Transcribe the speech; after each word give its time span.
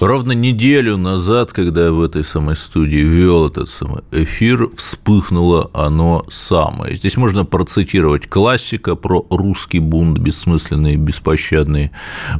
Ровно 0.00 0.30
неделю 0.30 0.96
назад, 0.96 1.52
когда 1.52 1.86
я 1.86 1.92
в 1.92 2.00
этой 2.00 2.22
самой 2.22 2.54
студии 2.54 2.98
вел 2.98 3.48
этот 3.48 3.68
самый 3.68 4.02
эфир, 4.12 4.70
вспыхнуло 4.76 5.72
оно 5.74 6.24
самое. 6.28 6.94
Здесь 6.94 7.16
можно 7.16 7.44
процитировать 7.44 8.28
классика 8.28 8.94
про 8.94 9.26
русский 9.28 9.80
бунт 9.80 10.18
бессмысленный 10.18 10.94
беспощадный. 10.94 11.90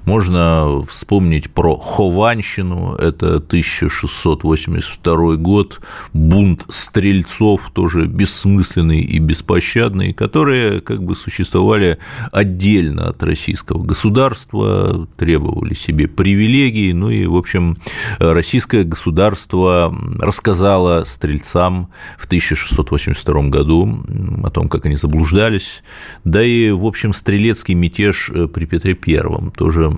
Можно 0.05 0.85
вспомнить 0.89 1.51
про 1.51 1.77
Хованщину, 1.77 2.95
это 2.95 3.39
1682 3.39 5.35
год, 5.35 5.81
бунт 6.13 6.65
стрельцов, 6.69 7.73
тоже 7.75 8.07
бессмысленный 8.07 9.01
и 9.01 9.19
беспощадный, 9.19 10.13
которые 10.13 10.81
как 10.81 11.03
бы 11.03 11.17
существовали 11.17 11.99
отдельно 12.31 13.09
от 13.09 13.21
российского 13.25 13.83
государства, 13.83 15.09
требовали 15.17 15.75
себе 15.75 16.07
привилегий, 16.07 16.93
ну 16.93 17.11
и, 17.11 17.27
в 17.27 17.35
общем, 17.35 17.48
общем, 17.49 17.79
российское 18.19 18.85
государство 18.85 19.95
рассказало 20.19 21.05
стрельцам 21.05 21.89
в 22.19 22.27
1682 22.27 23.43
году 23.45 24.05
о 24.45 24.51
том, 24.51 24.69
как 24.69 24.85
они 24.85 24.97
заблуждались, 24.97 25.83
да 26.25 26.43
и, 26.43 26.71
в 26.71 26.85
общем, 26.85 27.15
стрелецкий 27.15 27.75
мятеж 27.75 28.31
при 28.53 28.67
Петре 28.67 28.95
Первом 28.95 29.51
тоже 29.51 29.97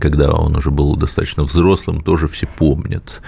когда 0.00 0.32
он 0.32 0.56
уже 0.56 0.70
был 0.70 0.96
достаточно 0.96 1.44
взрослым, 1.44 2.00
тоже 2.00 2.26
все 2.26 2.46
помнят. 2.46 3.22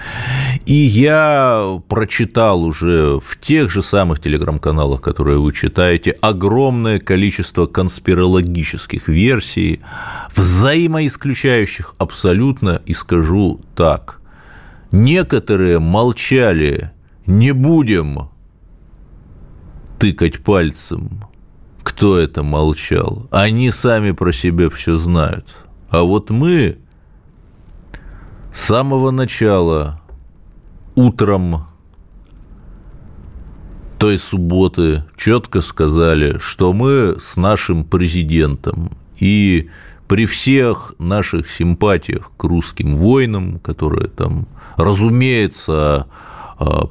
И 0.65 0.73
я 0.73 1.79
прочитал 1.87 2.63
уже 2.63 3.19
в 3.19 3.39
тех 3.39 3.69
же 3.69 3.81
самых 3.81 4.19
телеграм-каналах, 4.19 5.01
которые 5.01 5.39
вы 5.39 5.53
читаете, 5.53 6.11
огромное 6.21 6.99
количество 6.99 7.67
конспирологических 7.67 9.07
версий, 9.07 9.79
взаимоисключающих 10.35 11.95
абсолютно, 11.97 12.81
и 12.85 12.93
скажу 12.93 13.61
так. 13.75 14.19
Некоторые 14.91 15.79
молчали, 15.79 16.91
не 17.25 17.53
будем 17.53 18.29
тыкать 19.99 20.43
пальцем, 20.43 21.25
кто 21.83 22.17
это 22.17 22.43
молчал. 22.43 23.27
Они 23.31 23.71
сами 23.71 24.11
про 24.11 24.33
себя 24.33 24.69
все 24.69 24.97
знают. 24.97 25.45
А 25.91 26.03
вот 26.03 26.29
мы 26.29 26.77
с 28.53 28.61
самого 28.61 29.11
начала 29.11 30.01
утром 30.95 31.67
той 33.97 34.17
субботы 34.17 35.03
четко 35.17 35.59
сказали, 35.59 36.37
что 36.39 36.71
мы 36.71 37.17
с 37.19 37.35
нашим 37.35 37.83
президентом. 37.83 38.91
И 39.19 39.69
при 40.07 40.25
всех 40.25 40.95
наших 40.97 41.49
симпатиях 41.49 42.31
к 42.37 42.43
русским 42.45 42.95
воинам, 42.95 43.59
которые 43.59 44.07
там, 44.07 44.47
разумеется, 44.77 46.07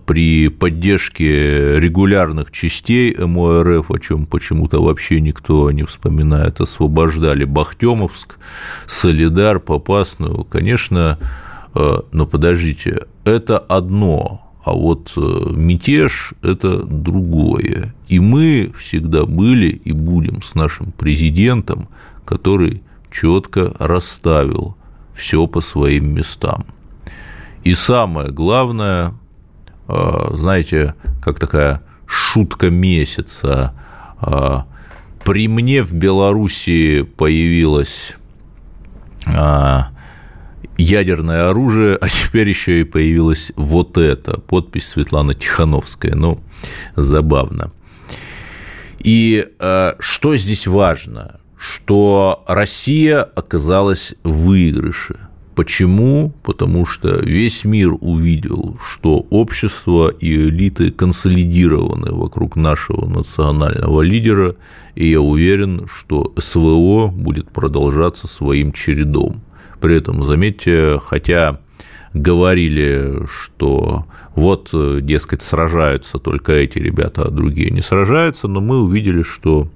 при 0.07 0.49
поддержке 0.49 1.79
регулярных 1.79 2.51
частей 2.51 3.15
МОРФ, 3.17 3.91
о 3.91 3.99
чем 3.99 4.27
почему-то 4.27 4.83
вообще 4.83 5.21
никто 5.21 5.71
не 5.71 5.85
вспоминает, 5.85 6.61
освобождали 6.61 7.45
Бахтемовск, 7.45 8.39
Солидар, 8.87 9.61
Попасную, 9.61 10.45
конечно, 10.45 11.19
а, 11.75 12.05
но 12.13 12.27
подождите, 12.27 13.07
это 13.25 13.59
одно, 13.59 14.51
а 14.65 14.73
вот 14.73 15.13
э, 15.17 15.21
мятеж– 15.21 16.35
это 16.43 16.83
другое. 16.83 17.95
И 18.09 18.21
мы 18.21 18.73
всегда 18.77 19.25
были 19.25 19.69
и 19.69 19.93
будем 19.93 20.43
с 20.43 20.55
нашим 20.55 20.93
президентом, 20.93 21.89
который 22.25 22.83
четко 23.11 23.75
расставил 23.79 24.77
все 25.15 25.47
по 25.47 25.61
своим 25.61 26.15
местам. 26.15 26.67
И 27.65 27.75
самое 27.75 28.31
главное, 28.31 29.15
знаете, 30.35 30.95
как 31.23 31.39
такая 31.39 31.83
шутка 32.07 32.71
месяца. 32.71 33.75
Э, 34.21 34.61
при 35.25 35.49
мне 35.49 35.83
в 35.83 35.93
Белоруссии 35.93 37.03
появилось 37.03 38.17
э, 39.27 39.81
ядерное 40.77 41.51
оружие, 41.51 41.97
а 41.97 42.09
теперь 42.09 42.49
еще 42.49 42.81
и 42.81 42.85
появилось 42.85 43.53
вот 43.57 43.97
это, 43.99 44.41
подпись 44.41 44.89
Светланы 44.89 45.35
Тихановская. 45.35 46.15
Ну, 46.15 46.41
забавно. 46.97 47.73
И 48.99 49.47
что 49.99 50.37
здесь 50.37 50.67
важно? 50.67 51.41
Что 51.57 52.45
Россия 52.47 53.23
оказалась 53.23 54.15
в 54.25 54.47
выигрыше– 54.47 55.17
Почему? 55.55 56.33
Потому 56.43 56.87
что 56.87 57.21
весь 57.21 57.65
мир 57.65 57.95
увидел, 58.01 58.79
что 58.87 59.27
общество 59.31 60.09
и 60.09 60.35
элиты 60.35 60.91
консолидированы 60.91 62.13
вокруг 62.13 62.57
нашего 62.57 63.07
национального 63.07 64.01
лидера, 64.01 64.57
и 64.95 65.11
я 65.11 65.21
уверен, 65.21 65.87
что 65.87 66.33
СВО 66.39 67.09
будет 67.09 67.51
продолжаться 67.51 68.27
своим 68.27 68.73
чередом. 68.73 69.43
При 69.81 69.97
этом, 69.97 70.23
заметьте, 70.23 70.99
хотя 71.03 71.61
говорили, 72.15 73.27
что 73.27 74.07
вот, 74.35 74.71
дескать, 74.73 75.43
сражаются 75.43 76.19
только 76.19 76.53
эти 76.53 76.79
ребята, 76.79 77.23
а 77.23 77.31
другие 77.31 77.71
не 77.71 77.81
сражаются, 77.81 78.49
но 78.49 78.61
мы 78.61 78.83
увидели, 78.83 79.23
что 79.23 79.69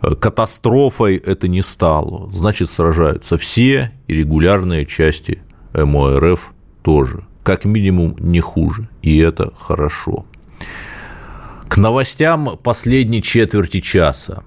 катастрофой 0.00 1.16
это 1.16 1.48
не 1.48 1.62
стало. 1.62 2.30
Значит, 2.32 2.70
сражаются 2.70 3.36
все 3.36 3.90
и 4.06 4.14
регулярные 4.14 4.86
части 4.86 5.40
МОРФ 5.74 6.52
тоже. 6.82 7.24
Как 7.42 7.64
минимум, 7.64 8.16
не 8.18 8.40
хуже. 8.40 8.88
И 9.02 9.18
это 9.18 9.52
хорошо. 9.58 10.26
К 11.68 11.76
новостям 11.76 12.58
последней 12.62 13.22
четверти 13.22 13.80
часа. 13.80 14.42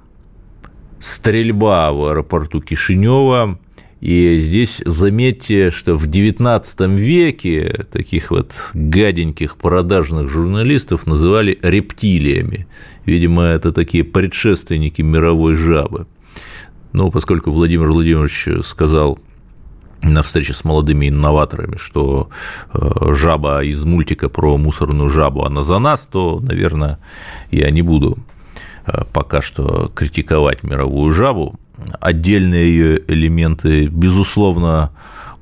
Стрельба 0.99 1.91
в 1.91 2.09
аэропорту 2.09 2.61
Кишинева– 2.61 3.59
и 4.01 4.39
здесь 4.39 4.81
заметьте, 4.83 5.69
что 5.69 5.93
в 5.95 6.07
XIX 6.07 6.95
веке 6.95 7.85
таких 7.91 8.31
вот 8.31 8.55
гаденьких 8.73 9.57
продажных 9.57 10.27
журналистов 10.27 11.05
называли 11.05 11.59
рептилиями. 11.61 12.67
Видимо, 13.05 13.43
это 13.43 13.71
такие 13.71 14.03
предшественники 14.03 15.03
мировой 15.03 15.53
жабы. 15.53 16.07
Но 16.93 17.11
поскольку 17.11 17.51
Владимир 17.51 17.91
Владимирович 17.91 18.65
сказал 18.65 19.19
на 20.01 20.23
встрече 20.23 20.53
с 20.53 20.63
молодыми 20.63 21.09
инноваторами, 21.09 21.77
что 21.77 22.29
э, 22.73 23.13
жаба 23.13 23.63
из 23.63 23.85
мультика 23.85 24.29
про 24.29 24.57
мусорную 24.57 25.11
жабу, 25.11 25.45
она 25.45 25.61
за 25.61 25.77
нас, 25.77 26.07
то, 26.07 26.39
наверное, 26.39 26.97
я 27.51 27.69
не 27.69 27.83
буду 27.83 28.17
э, 28.87 29.03
пока 29.13 29.43
что 29.43 29.91
критиковать 29.93 30.63
мировую 30.63 31.11
жабу 31.11 31.59
отдельные 31.99 32.69
ее 32.69 33.03
элементы, 33.07 33.87
безусловно, 33.87 34.91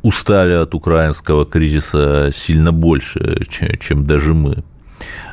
устали 0.02 0.54
от 0.54 0.74
украинского 0.74 1.46
кризиса 1.46 2.32
сильно 2.34 2.72
больше, 2.72 3.46
чем 3.80 4.06
даже 4.06 4.34
мы. 4.34 4.64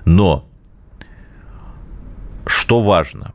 Но 0.05 0.47
что 2.47 2.81
важно, 2.81 3.35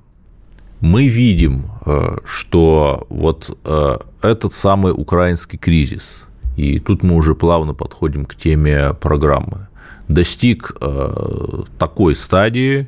мы 0.80 1.08
видим, 1.08 1.70
э, 1.86 2.18
что 2.26 3.06
вот 3.10 3.58
э, 3.64 3.98
этот 4.22 4.54
самый 4.54 4.92
украинский 4.92 5.58
кризис, 5.58 6.28
и 6.58 6.80
тут 6.80 7.04
мы 7.04 7.16
уже 7.16 7.36
плавно 7.36 7.74
подходим 7.74 8.26
к 8.26 8.36
теме 8.36 8.94
программы, 8.94 9.68
достиг 10.08 10.76
э, 10.82 11.64
такой 11.78 12.16
стадии, 12.16 12.88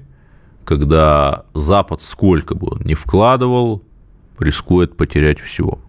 когда 0.66 1.46
Запад 1.54 2.02
сколько 2.02 2.56
бы 2.56 2.72
он 2.72 2.82
ни 2.84 2.94
вкладывал, 2.94 3.84
рискует 4.44 4.96
потерять 4.98 5.40
все. 5.40 5.80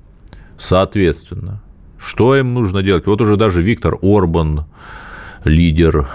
Соответственно, 0.56 1.62
что 1.98 2.36
им 2.36 2.54
нужно 2.54 2.82
делать? 2.82 3.06
Вот 3.06 3.20
уже 3.20 3.36
даже 3.36 3.60
Виктор 3.62 3.98
Орбан, 4.02 4.64
лидер 5.44 6.08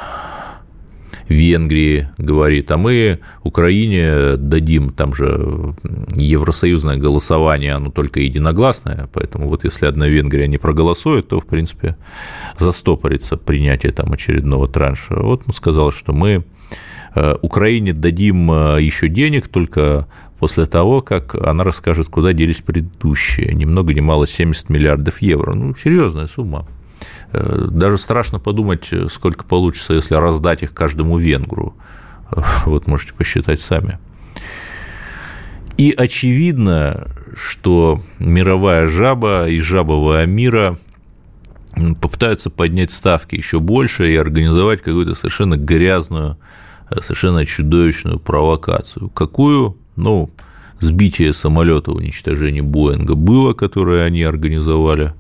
Венгрии, 1.28 2.10
говорит, 2.18 2.72
а 2.72 2.78
мы 2.78 3.20
Украине 3.44 4.36
дадим, 4.38 4.90
там 4.90 5.14
же 5.14 5.76
евросоюзное 6.16 6.98
голосование, 6.98 7.74
оно 7.74 7.92
только 7.92 8.20
единогласное, 8.20 9.08
поэтому 9.14 9.48
вот 9.48 9.64
если 9.64 9.86
одна 9.86 10.08
Венгрия 10.08 10.48
не 10.48 10.58
проголосует, 10.58 11.28
то, 11.28 11.40
в 11.40 11.46
принципе, 11.46 11.98
застопорится 12.58 13.38
принятие 13.38 13.92
там 13.92 14.12
очередного 14.12 14.68
транша. 14.68 15.16
Вот 15.20 15.44
он 15.46 15.54
сказал, 15.54 15.92
что 15.92 16.14
мы 16.14 16.46
Украине 17.42 17.94
дадим 17.94 18.50
еще 18.78 19.08
денег 19.08 19.48
только 19.48 20.08
после 20.40 20.66
того, 20.66 21.02
как 21.02 21.36
она 21.36 21.64
расскажет, 21.64 22.08
куда 22.08 22.34
делись 22.34 22.62
предыдущие. 22.62 23.54
Ни 23.54 23.66
много 23.66 23.94
ни 23.94 24.00
мало 24.00 24.26
70 24.26 24.70
миллиардов 24.70 25.22
евро. 25.22 25.54
Ну, 25.54 25.76
серьезная 25.76 26.28
сумма. 26.28 26.66
Даже 27.32 27.98
страшно 27.98 28.40
подумать, 28.40 28.90
сколько 29.10 29.44
получится, 29.44 29.94
если 29.94 30.16
раздать 30.16 30.64
их 30.64 30.74
каждому 30.74 31.18
венгру. 31.18 31.76
Вот 32.66 32.88
можете 32.88 33.14
посчитать 33.14 33.62
сами. 33.62 34.00
И 35.78 35.94
очевидно, 35.98 37.08
что 37.36 38.02
мировая 38.20 38.88
жаба 38.88 39.48
и 39.48 39.60
жабовая 39.60 40.26
мира 40.26 40.78
попытаются 42.02 42.50
поднять 42.50 42.92
ставки 42.92 43.36
еще 43.36 43.60
больше 43.60 44.12
и 44.12 44.18
организовать 44.18 44.82
какую-то 44.82 45.14
совершенно 45.14 45.56
грязную, 45.56 46.38
совершенно 47.00 47.46
чудовищную 47.46 48.20
провокацию. 48.20 49.10
Какую? 49.10 49.78
Ну, 50.00 50.30
сбитие 50.80 51.34
самолета, 51.34 51.92
уничтожение 51.92 52.64
Боинга 52.64 53.16
было, 53.16 53.54
которое 53.54 54.06
они 54.06 54.24
организовали 54.24 55.14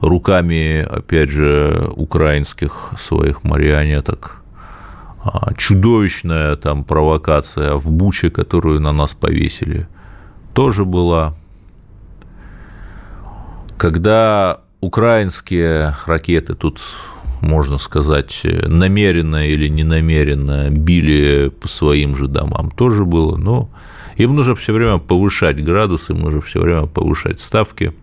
руками, 0.00 0.80
опять 0.80 1.28
же, 1.28 1.92
украинских 1.94 2.92
своих 2.98 3.44
марионеток. 3.44 4.42
А, 5.22 5.52
чудовищная 5.54 6.56
там 6.56 6.84
провокация 6.84 7.74
в 7.74 7.90
Буче, 7.90 8.30
которую 8.30 8.80
на 8.80 8.92
нас 8.92 9.12
повесили, 9.12 9.86
тоже 10.54 10.86
была. 10.86 11.34
Когда 13.76 14.62
украинские 14.80 15.94
ракеты 16.06 16.54
тут 16.54 16.80
можно 17.40 17.78
сказать, 17.78 18.40
намеренно 18.44 19.46
или 19.46 19.68
ненамеренно 19.68 20.70
били 20.70 21.48
по 21.48 21.68
своим 21.68 22.16
же 22.16 22.28
домам, 22.28 22.70
тоже 22.70 23.04
было. 23.04 23.36
Но 23.36 23.70
им 24.18 24.36
нужно 24.36 24.54
все 24.54 24.72
время 24.72 24.98
повышать 24.98 25.64
градус, 25.64 26.10
им 26.10 26.20
нужно 26.20 26.40
все 26.40 26.60
время 26.60 26.86
повышать 26.86 27.40
ставки– 27.40 27.92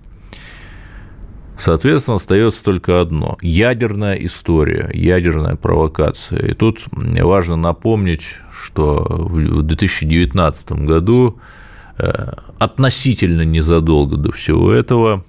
Соответственно, 1.57 2.15
остается 2.15 2.63
только 2.63 2.99
одно– 2.99 3.37
ядерная 3.41 4.15
история, 4.15 4.89
ядерная 4.93 5.55
провокация. 5.55 6.39
И 6.39 6.53
тут 6.53 6.83
важно 6.91 7.55
напомнить, 7.55 8.25
что 8.51 9.05
в 9.07 9.61
2019 9.61 10.71
году 10.83 11.39
э, 11.97 12.33
относительно 12.59 13.43
незадолго 13.43 14.17
до 14.17 14.33
всего 14.33 14.73
этого 14.73 15.23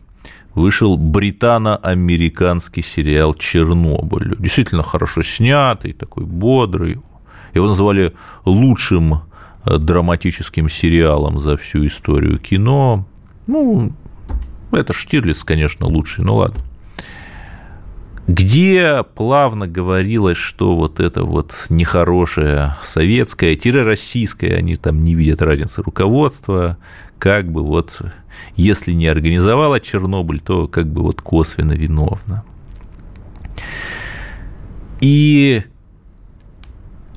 вышел 0.55 0.97
британо-американский 0.97 2.83
сериал 2.83 3.35
«Чернобыль». 3.35 4.35
Действительно 4.39 4.83
хорошо 4.83 5.23
снятый, 5.23 5.93
такой 5.93 6.25
бодрый. 6.25 6.99
Его 7.55 7.69
называли 7.69 8.15
лучшим 8.45 9.21
драматическим 9.67 10.69
сериалом 10.69 11.39
за 11.39 11.57
всю 11.57 11.87
историю 11.87 12.39
кино. 12.39 13.07
Ну, 13.47 13.93
это 14.73 14.93
Штирлиц, 14.93 15.45
конечно, 15.45 15.87
лучший, 15.87 16.25
ну 16.25 16.37
ладно. 16.37 16.63
Где 18.27 19.05
плавно 19.15 19.69
говорилось, 19.69 20.37
что 20.37 20.75
вот 20.75 20.99
это 20.99 21.23
вот 21.23 21.67
нехорошее 21.69 22.75
советское, 22.83 23.55
тире 23.55 23.83
российское, 23.83 24.57
они 24.57 24.75
там 24.75 25.05
не 25.05 25.15
видят 25.15 25.43
разницы 25.43 25.83
руководства, 25.83 26.77
как 27.21 27.51
бы 27.51 27.63
вот, 27.63 28.03
если 28.57 28.93
не 28.93 29.07
организовала 29.07 29.79
Чернобыль, 29.79 30.41
то 30.41 30.67
как 30.67 30.89
бы 30.89 31.03
вот 31.03 31.21
косвенно 31.21 31.73
виновна. 31.73 32.43
И 35.01 35.63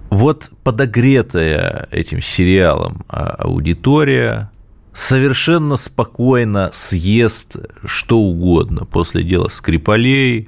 вот 0.10 0.50
подогретая 0.64 1.88
этим 1.92 2.22
сериалом 2.22 3.06
а, 3.08 3.36
аудитория 3.40 4.52
совершенно 4.94 5.78
спокойно 5.78 6.72
съест 6.74 7.58
что 7.86 8.20
угодно 8.20 8.86
после 8.86 9.24
дела 9.24 9.48
Скрипалей 9.50 10.40
э, 10.42 10.48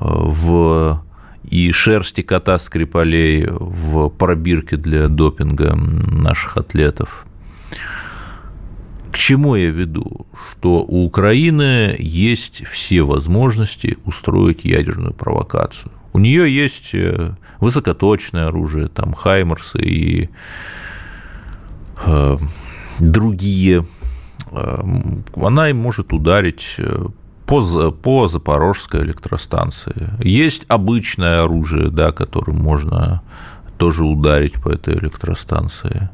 в 0.00 1.02
и 1.50 1.72
шерсти 1.72 2.22
кота 2.22 2.58
Скрипалей 2.58 3.46
в 3.48 4.10
пробирке 4.10 4.76
для 4.76 5.08
допинга 5.08 5.74
наших 5.74 6.56
атлетов. 6.58 7.26
К 9.10 9.16
чему 9.16 9.56
я 9.56 9.70
веду? 9.70 10.26
Что 10.50 10.84
у 10.86 11.04
Украины 11.04 11.96
есть 11.98 12.66
все 12.66 13.02
возможности 13.02 13.96
устроить 14.04 14.64
ядерную 14.64 15.14
провокацию. 15.14 15.90
У 16.18 16.20
нее 16.20 16.52
есть 16.52 16.90
э, 16.94 17.30
высокоточное 17.60 18.48
оружие, 18.48 18.88
там 18.88 19.12
Хаймерсы 19.14 19.78
и 19.78 20.30
э, 22.04 22.36
другие, 22.98 23.86
э, 24.50 24.82
она 25.36 25.70
им 25.70 25.76
может 25.76 26.12
ударить 26.12 26.76
по, 27.46 27.92
по 27.92 28.26
Запорожской 28.26 29.02
электростанции. 29.02 30.10
Есть 30.18 30.64
обычное 30.66 31.44
оружие, 31.44 31.88
да, 31.88 32.10
которым 32.10 32.56
можно 32.56 33.22
тоже 33.76 34.04
ударить 34.04 34.60
по 34.60 34.70
этой 34.70 34.94
электростанции. 34.94 36.08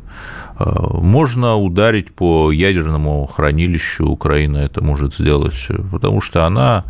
Можно 0.58 1.56
ударить 1.56 2.14
по 2.14 2.52
ядерному 2.52 3.24
хранилищу, 3.24 4.04
Украина 4.04 4.58
это 4.58 4.84
может 4.84 5.14
сделать, 5.14 5.66
потому 5.90 6.20
что 6.20 6.44
она 6.44 6.84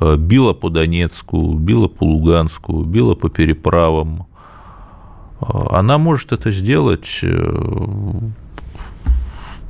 била 0.00 0.52
по 0.52 0.70
Донецку, 0.70 1.54
била 1.54 1.88
по 1.88 2.04
Луганску, 2.04 2.82
била 2.82 3.14
по 3.14 3.28
переправам. 3.28 4.26
Она 5.40 5.98
может 5.98 6.32
это 6.32 6.50
сделать 6.50 7.22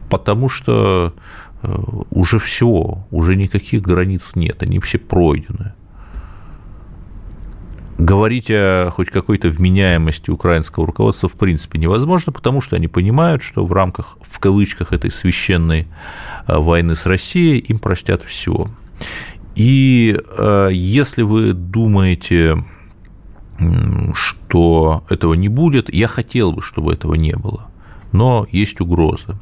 потому 0.09 0.49
что 0.49 1.15
э, 1.63 1.77
уже 2.11 2.39
все, 2.39 3.05
уже 3.11 3.37
никаких 3.37 3.83
границ 3.83 4.33
нет, 4.35 4.63
они 4.63 4.81
все 4.81 4.99
пройдены. 4.99 5.73
Говорить 7.99 8.47
о 8.51 8.91
хоть 8.91 9.11
какой-то 9.11 9.49
вменяемости 9.49 10.31
украинского 10.31 10.87
руководства 10.87 11.29
в 11.29 11.35
принципе 11.35 11.79
невозможно, 11.79 12.33
потому 12.33 12.61
что 12.61 12.77
они 12.77 12.87
понимают, 12.87 13.43
что 13.43 13.67
в 13.67 13.73
рамках, 13.73 14.19
в 14.21 14.39
кавычках, 14.39 14.93
этой 14.93 15.11
священной 15.11 15.89
э, 16.47 16.57
войны 16.57 16.95
с 16.95 17.07
Россией 17.07 17.59
им 17.59 17.79
простят 17.79 18.23
все. 18.23 18.69
И 19.59 20.17
э, 20.17 20.69
если 20.73 21.23
вы 21.23 21.53
думаете, 21.53 22.65
что 24.15 25.03
этого 25.09 25.35
не 25.35 25.49
будет, 25.49 25.93
я 25.93 26.07
хотел 26.07 26.53
бы, 26.53 26.63
чтобы 26.63 26.93
этого 26.93 27.15
не 27.15 27.35
было, 27.35 27.67
но 28.13 28.47
есть 28.53 28.81
угроза. 28.81 29.37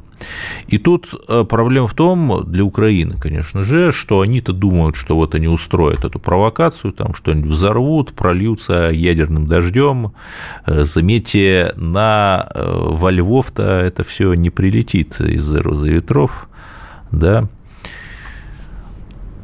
И 0.65 0.79
тут 0.79 1.13
э, 1.29 1.45
проблема 1.47 1.87
в 1.87 1.93
том, 1.93 2.43
для 2.47 2.63
Украины, 2.63 3.15
конечно 3.19 3.63
же, 3.63 3.91
что 3.91 4.21
они-то 4.21 4.53
думают, 4.53 4.95
что 4.95 5.13
вот 5.13 5.35
они 5.35 5.47
устроят 5.47 6.03
эту 6.03 6.17
провокацию, 6.17 6.93
там 6.93 7.13
что-нибудь 7.13 7.51
взорвут, 7.51 8.13
прольются 8.13 8.89
ядерным 8.91 9.45
дождем. 9.45 10.13
Э, 10.65 10.83
заметьте, 10.83 11.73
на 11.75 12.49
во 12.55 13.11
Львов-то 13.11 13.61
это 13.61 14.03
все 14.03 14.33
не 14.33 14.49
прилетит 14.49 15.21
из-за 15.21 15.61
розы 15.61 15.91
ветров, 15.91 16.49
да, 17.11 17.47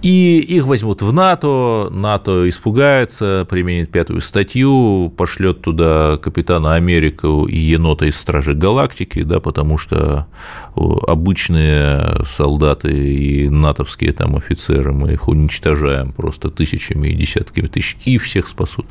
и 0.03 0.39
их 0.39 0.65
возьмут 0.65 1.01
в 1.01 1.13
НАТО, 1.13 1.88
НАТО 1.89 2.50
испугается, 2.50 3.48
применит 3.50 3.89
пятую 3.89 4.19
статью, 4.19 5.10
пошлет 5.15 5.62
туда 5.62 6.17
капитана 6.17 6.75
Америку 6.75 7.45
и 7.45 7.57
енота 7.57 8.05
из 8.05 8.17
Стражи 8.17 8.53
Галактики, 8.53 9.24
да, 9.24 9.39
потому 9.39 9.77
что 9.77 10.27
обычные 10.75 12.25
солдаты 12.25 12.91
и 12.91 13.48
натовские 13.48 14.12
там 14.12 14.36
офицеры, 14.36 14.91
мы 14.91 15.13
их 15.13 15.29
уничтожаем 15.29 16.12
просто 16.12 16.50
тысячами 16.50 17.07
и 17.07 17.15
десятками 17.15 17.67
тысяч, 17.67 17.95
и 18.03 18.17
всех 18.17 18.50
спасут. 18.50 18.86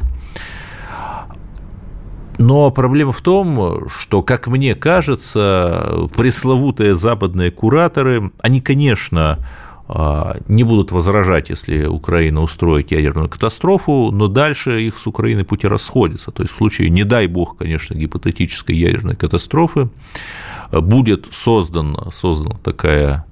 Но 2.38 2.71
проблема 2.71 3.12
в 3.12 3.21
том, 3.21 3.87
что, 3.88 4.23
как 4.23 4.47
мне 4.47 4.75
кажется, 4.75 6.09
пресловутые 6.16 6.95
западные 6.95 7.50
кураторы, 7.50 8.33
они, 8.40 8.62
конечно, 8.62 9.38
не 10.49 10.65
будут 10.65 10.91
возражать, 10.91 11.51
если 11.51 11.87
Украина 11.87 12.41
устроит 12.43 12.93
ядерную 12.93 13.29
катастрофу, 13.29 14.11
но 14.13 14.29
дальше 14.29 14.81
их 14.81 14.97
с 14.97 15.07
Украиной 15.07 15.45
пути 15.45 15.67
расходятся. 15.67 16.31
То 16.31 16.43
есть 16.43 16.55
в 16.55 16.57
случае, 16.57 16.89
не 16.89 17.05
дай 17.05 17.27
бог, 17.27 17.57
конечно, 17.59 17.95
гипотетической 17.95 18.75
ядерной 18.75 19.17
катастрофы, 19.17 19.89
будет 20.71 21.29
создана, 21.33 22.11
создана 22.11 22.57
такая 22.63 23.27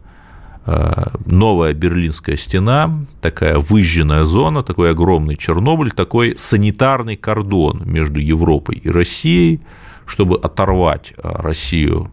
а, 0.67 1.13
новая 1.25 1.73
Берлинская 1.73 2.37
стена, 2.37 3.07
такая 3.21 3.59
выжженная 3.59 4.25
зона, 4.25 4.63
такой 4.63 4.91
огромный 4.91 5.37
Чернобыль, 5.37 5.91
такой 5.91 6.37
санитарный 6.37 7.17
кордон 7.17 7.83
между 7.85 8.21
Европой 8.21 8.77
и 8.77 8.91
Россией, 8.91 9.61
чтобы 10.05 10.37
оторвать 10.37 11.15
а, 11.17 11.41
Россию 11.43 12.11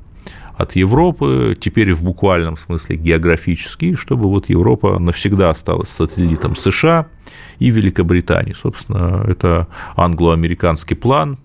от 0.57 0.75
Европы, 0.75 1.55
теперь 1.59 1.93
в 1.93 2.03
буквальном 2.03 2.57
смысле 2.57 2.97
географически, 2.97 3.93
чтобы 3.93 4.27
вот 4.27 4.49
Европа 4.49 4.99
навсегда 4.99 5.51
осталась 5.51 5.89
сателлитом 5.89 6.55
США 6.55 7.07
и 7.59 7.69
Великобритании. 7.69 8.53
Собственно, 8.53 9.23
это 9.27 9.67
англо-американский 9.95 10.95
план, 10.95 11.37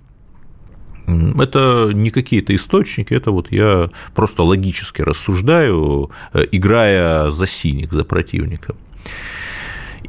Это 1.07 1.91
не 1.93 2.11
какие-то 2.11 2.55
источники, 2.55 3.13
это 3.13 3.33
вот 3.33 3.53
я 3.53 3.91
просто 4.15 4.45
логически 4.45 5.03
рассуждаю, 5.03 6.11
э, 6.33 6.45
играя 6.53 7.31
за 7.31 7.47
синих, 7.47 7.93
за 7.93 8.05
противника. 8.05 8.75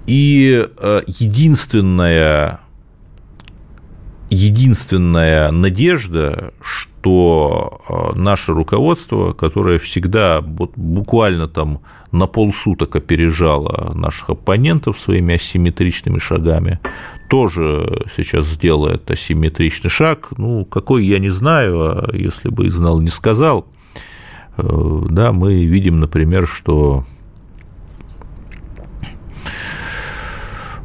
И 0.05 0.67
э, 0.77 1.01
единственная, 1.07 2.59
единственная 4.33 5.51
надежда, 5.51 6.53
что 6.61 7.81
э, 7.87 8.17
наше 8.17 8.53
руководство, 8.53 9.33
которое 9.33 9.79
всегда 9.79 10.41
буквально 10.41 11.47
там 11.47 11.81
на 12.11 12.27
полсуток 12.27 12.95
опережало 12.95 13.93
наших 13.93 14.31
оппонентов 14.31 14.99
своими 14.99 15.35
асимметричными 15.35 16.19
шагами, 16.19 16.79
тоже 17.29 18.05
сейчас 18.15 18.47
сделает 18.47 19.09
асимметричный 19.09 19.89
шаг. 19.89 20.29
Ну, 20.37 20.65
какой 20.65 21.05
я 21.05 21.19
не 21.19 21.29
знаю, 21.29 21.81
а 21.81 22.09
если 22.15 22.49
бы 22.49 22.67
и 22.67 22.69
знал, 22.69 23.01
не 23.01 23.09
сказал. 23.09 23.67
Э, 24.57 25.01
да, 25.09 25.31
мы 25.31 25.65
видим, 25.65 25.99
например, 25.99 26.47
что 26.47 27.05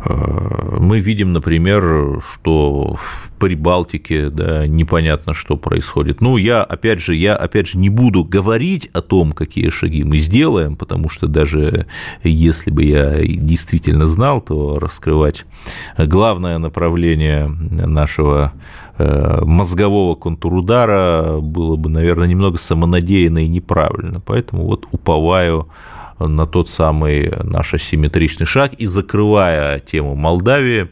э, 0.05 0.79
мы 0.81 1.01
видим, 1.01 1.33
например, 1.33 2.23
что 2.33 2.97
Прибалтике 3.39 4.31
да, 4.31 4.67
непонятно, 4.67 5.35
что 5.35 5.57
происходит. 5.57 6.21
Ну, 6.21 6.37
я, 6.37 6.63
опять 6.63 7.01
же, 7.01 7.15
я, 7.15 7.37
опять 7.37 7.69
же, 7.69 7.79
не 7.79 7.89
буду 7.89 8.25
говорить 8.25 8.91
о 8.93 9.01
том, 9.01 9.33
какие 9.33 9.71
шаги 9.71 10.05
мы 10.05 10.19
сделаем, 10.19 10.77
потому 10.77 11.09
что 11.09 11.27
даже 11.27 11.87
если 12.23 12.71
бы 12.71 12.85
я 12.85 13.21
действительно 13.23 14.07
знал, 14.07 14.41
то 14.41 14.79
раскрывать 14.79 15.45
главное 15.97 16.59
направление 16.59 17.49
нашего 17.49 18.53
э, 18.99 19.41
мозгового 19.45 20.15
контрудара 20.15 21.39
было 21.41 21.77
бы, 21.77 21.89
наверное, 21.89 22.29
немного 22.29 22.59
самонадеянно 22.59 23.45
и 23.45 23.49
неправильно. 23.49 24.21
Поэтому 24.21 24.65
вот 24.65 24.87
уповаю 24.91 25.69
на 26.19 26.47
тот 26.47 26.69
самый 26.69 27.33
наш 27.43 27.75
асимметричный 27.75 28.47
шаг 28.47 28.75
и 28.75 28.87
закрывая 28.87 29.79
тему 29.79 30.15
Молдавии, 30.15 30.89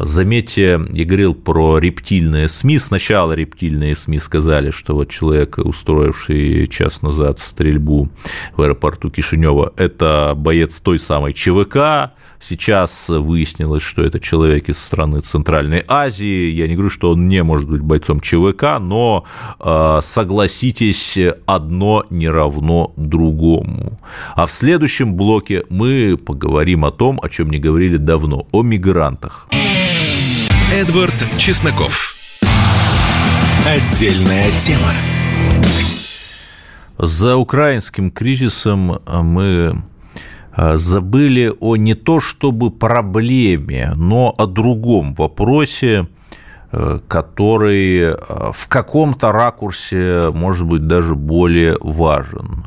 заметьте, 0.00 0.80
я 0.92 1.04
говорил 1.04 1.34
про 1.34 1.78
рептильные 1.78 2.48
СМИ. 2.48 2.78
Сначала 2.78 3.32
рептильные 3.32 3.96
СМИ 3.96 4.18
сказали, 4.18 4.70
что 4.70 4.94
вот 4.94 5.10
человек, 5.10 5.58
устроивший 5.58 6.66
час 6.68 7.02
назад 7.02 7.38
стрельбу 7.38 8.08
в 8.56 8.62
аэропорту 8.62 9.10
Кишинева, 9.10 9.72
это 9.76 10.34
боец 10.36 10.80
той 10.80 10.98
самой 10.98 11.32
ЧВК. 11.32 12.12
Сейчас 12.40 13.08
выяснилось, 13.08 13.82
что 13.82 14.02
это 14.02 14.18
человек 14.18 14.68
из 14.68 14.78
страны 14.78 15.20
Центральной 15.20 15.84
Азии. 15.86 16.50
Я 16.50 16.66
не 16.66 16.74
говорю, 16.74 16.90
что 16.90 17.10
он 17.10 17.28
не 17.28 17.42
может 17.44 17.70
быть 17.70 17.82
бойцом 17.82 18.20
ЧВК, 18.20 18.78
но 18.80 19.24
а, 19.60 20.00
согласитесь, 20.00 21.16
одно 21.46 22.04
не 22.10 22.28
равно 22.28 22.92
другому. 22.96 23.98
А 24.34 24.46
в 24.46 24.52
следующем 24.52 25.14
блоке 25.14 25.64
мы 25.68 26.16
поговорим 26.16 26.84
о 26.84 26.90
том, 26.90 27.20
о 27.22 27.28
чем 27.28 27.48
не 27.48 27.58
говорили 27.58 27.96
давно, 27.96 28.48
о 28.50 28.62
мигрантах. 28.62 29.46
Эдвард 30.72 31.12
Чесноков. 31.36 32.14
Отдельная 33.66 34.50
тема. 34.52 34.94
За 36.96 37.36
украинским 37.36 38.10
кризисом 38.10 38.98
мы 39.06 39.82
а, 40.50 40.78
забыли 40.78 41.52
о 41.60 41.76
не 41.76 41.92
то 41.92 42.20
чтобы 42.20 42.70
проблеме, 42.70 43.92
но 43.96 44.34
о 44.34 44.46
другом 44.46 45.12
вопросе, 45.12 46.08
э, 46.70 47.00
который 47.06 48.14
а, 48.14 48.52
в 48.54 48.66
каком-то 48.68 49.30
ракурсе 49.30 50.30
может 50.32 50.66
быть 50.66 50.86
даже 50.86 51.14
более 51.14 51.76
важен. 51.82 52.64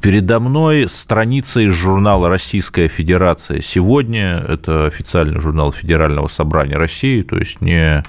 Передо 0.00 0.38
мной 0.38 0.88
страница 0.88 1.60
из 1.60 1.72
журнала 1.72 2.28
«Российская 2.28 2.86
Федерация 2.86 3.60
сегодня». 3.60 4.44
Это 4.48 4.86
официальный 4.86 5.40
журнал 5.40 5.72
Федерального 5.72 6.28
собрания 6.28 6.76
России, 6.76 7.22
то 7.22 7.36
есть 7.36 7.60
не 7.60 8.04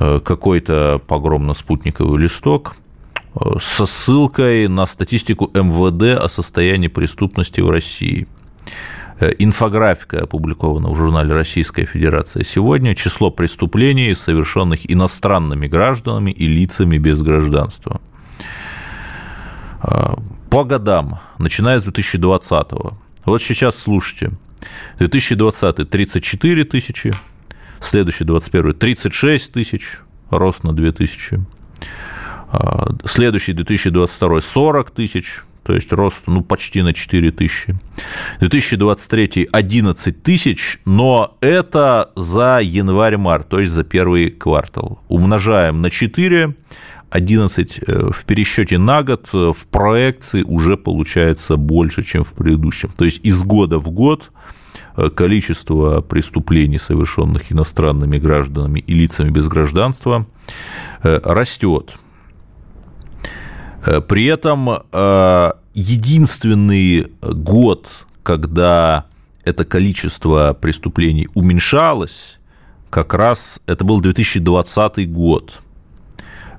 э, 0.00 0.20
какой-то 0.24 1.00
погромно-спутниковый 1.06 2.20
листок 2.20 2.74
э, 3.36 3.58
со 3.60 3.86
ссылкой 3.86 4.66
на 4.66 4.86
статистику 4.86 5.48
МВД 5.54 6.20
о 6.20 6.28
состоянии 6.28 6.88
преступности 6.88 7.60
в 7.60 7.70
России. 7.70 8.26
Э, 9.20 9.30
инфографика 9.38 10.24
опубликована 10.24 10.88
в 10.88 10.96
журнале 10.96 11.32
«Российская 11.32 11.84
Федерация 11.84 12.42
сегодня». 12.42 12.96
Число 12.96 13.30
преступлений, 13.30 14.12
совершенных 14.16 14.90
иностранными 14.90 15.68
гражданами 15.68 16.32
и 16.32 16.48
лицами 16.48 16.98
без 16.98 17.22
гражданства 17.22 18.00
по 20.52 20.64
годам, 20.64 21.18
начиная 21.38 21.80
с 21.80 21.84
2020. 21.84 22.72
Вот 23.24 23.42
сейчас 23.42 23.74
слушайте. 23.74 24.32
2020– 24.98 25.88
34 25.90 26.64
тысячи, 26.66 27.14
следующий 27.80 28.24
21– 28.24 28.74
36 28.78 29.50
тысяч, 29.50 30.00
рост 30.28 30.62
на 30.62 30.74
2 30.74 30.92
тысячи. 30.92 31.42
А, 32.50 32.88
следующий 33.06 33.54
2022– 33.54 34.40
40 34.42 34.90
тысяч, 34.90 35.40
то 35.62 35.72
есть 35.72 35.90
рост 35.90 36.20
ну, 36.26 36.42
почти 36.42 36.82
на 36.82 36.92
4 36.92 37.32
тысячи. 37.32 37.74
2023– 38.40 39.48
11 39.52 40.22
тысяч, 40.22 40.80
но 40.84 41.34
это 41.40 42.12
за 42.14 42.60
январь-март, 42.62 43.48
то 43.48 43.58
есть 43.58 43.72
за 43.72 43.84
первый 43.84 44.28
квартал. 44.28 45.00
Умножаем 45.08 45.80
на 45.80 45.88
4, 45.88 46.54
11 47.12 47.80
э, 47.86 48.10
в 48.10 48.24
пересчете 48.24 48.78
на 48.78 49.02
год 49.02 49.28
э, 49.34 49.52
в 49.54 49.66
проекции 49.66 50.42
уже 50.42 50.76
получается 50.78 51.56
больше, 51.56 52.02
чем 52.02 52.24
в 52.24 52.32
предыдущем. 52.32 52.90
То 52.96 53.04
есть 53.04 53.20
из 53.22 53.42
года 53.42 53.78
в 53.78 53.90
год 53.90 54.30
э, 54.96 55.10
количество 55.10 56.00
преступлений, 56.00 56.78
совершенных 56.78 57.52
иностранными 57.52 58.18
гражданами 58.18 58.80
и 58.80 58.94
лицами 58.94 59.30
без 59.30 59.46
гражданства, 59.46 60.26
растет. 61.02 61.96
При 64.08 64.26
этом 64.26 64.70
единственный 65.74 67.08
год, 67.20 68.06
когда 68.22 69.06
это 69.44 69.64
количество 69.64 70.56
преступлений 70.58 71.28
уменьшалось, 71.34 72.38
как 72.90 73.12
раз 73.12 73.60
это 73.66 73.84
был 73.84 74.00
2020 74.00 75.12
год– 75.12 75.60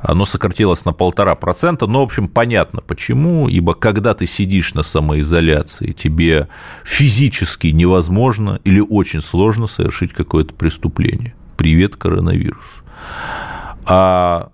оно 0.03 0.25
сократилось 0.25 0.83
на 0.83 0.91
полтора 0.91 1.33
процента, 1.36 1.88
но, 1.88 2.01
в 2.01 2.03
общем, 2.03 2.27
понятно 2.27 2.81
почему, 2.81 3.48
ибо 3.48 3.74
когда 3.74 4.13
ты 4.13 4.27
сидишь 4.27 4.74
на 4.74 4.83
самоизоляции, 4.83 5.93
тебе 5.93 6.50
физически 6.83 7.67
невозможно 7.67 8.60
или 8.65 8.81
очень 8.81 9.22
сложно 9.22 9.67
совершить 9.67 10.13
какое-то 10.13 10.53
преступление. 10.53 11.33
Привет, 11.55 11.95
коронавирус. 11.95 12.65
А 13.86 14.50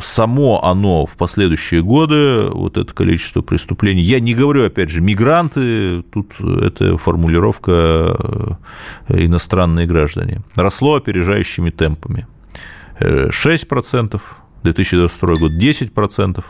само 0.00 0.64
оно 0.64 1.06
в 1.06 1.16
последующие 1.16 1.82
годы, 1.82 2.48
вот 2.50 2.76
это 2.76 2.92
количество 2.92 3.40
преступлений, 3.40 4.02
я 4.02 4.18
не 4.18 4.34
говорю, 4.34 4.66
опять 4.66 4.90
же, 4.90 5.00
мигранты, 5.00 6.02
тут 6.02 6.40
это 6.40 6.96
формулировка 6.96 8.58
э, 9.08 9.24
иностранные 9.24 9.86
граждане, 9.86 10.42
росло 10.56 10.96
опережающими 10.96 11.70
темпами. 11.70 12.26
6%, 13.00 14.20
2022 14.62 15.34
год 15.36 15.52
10%, 15.52 16.44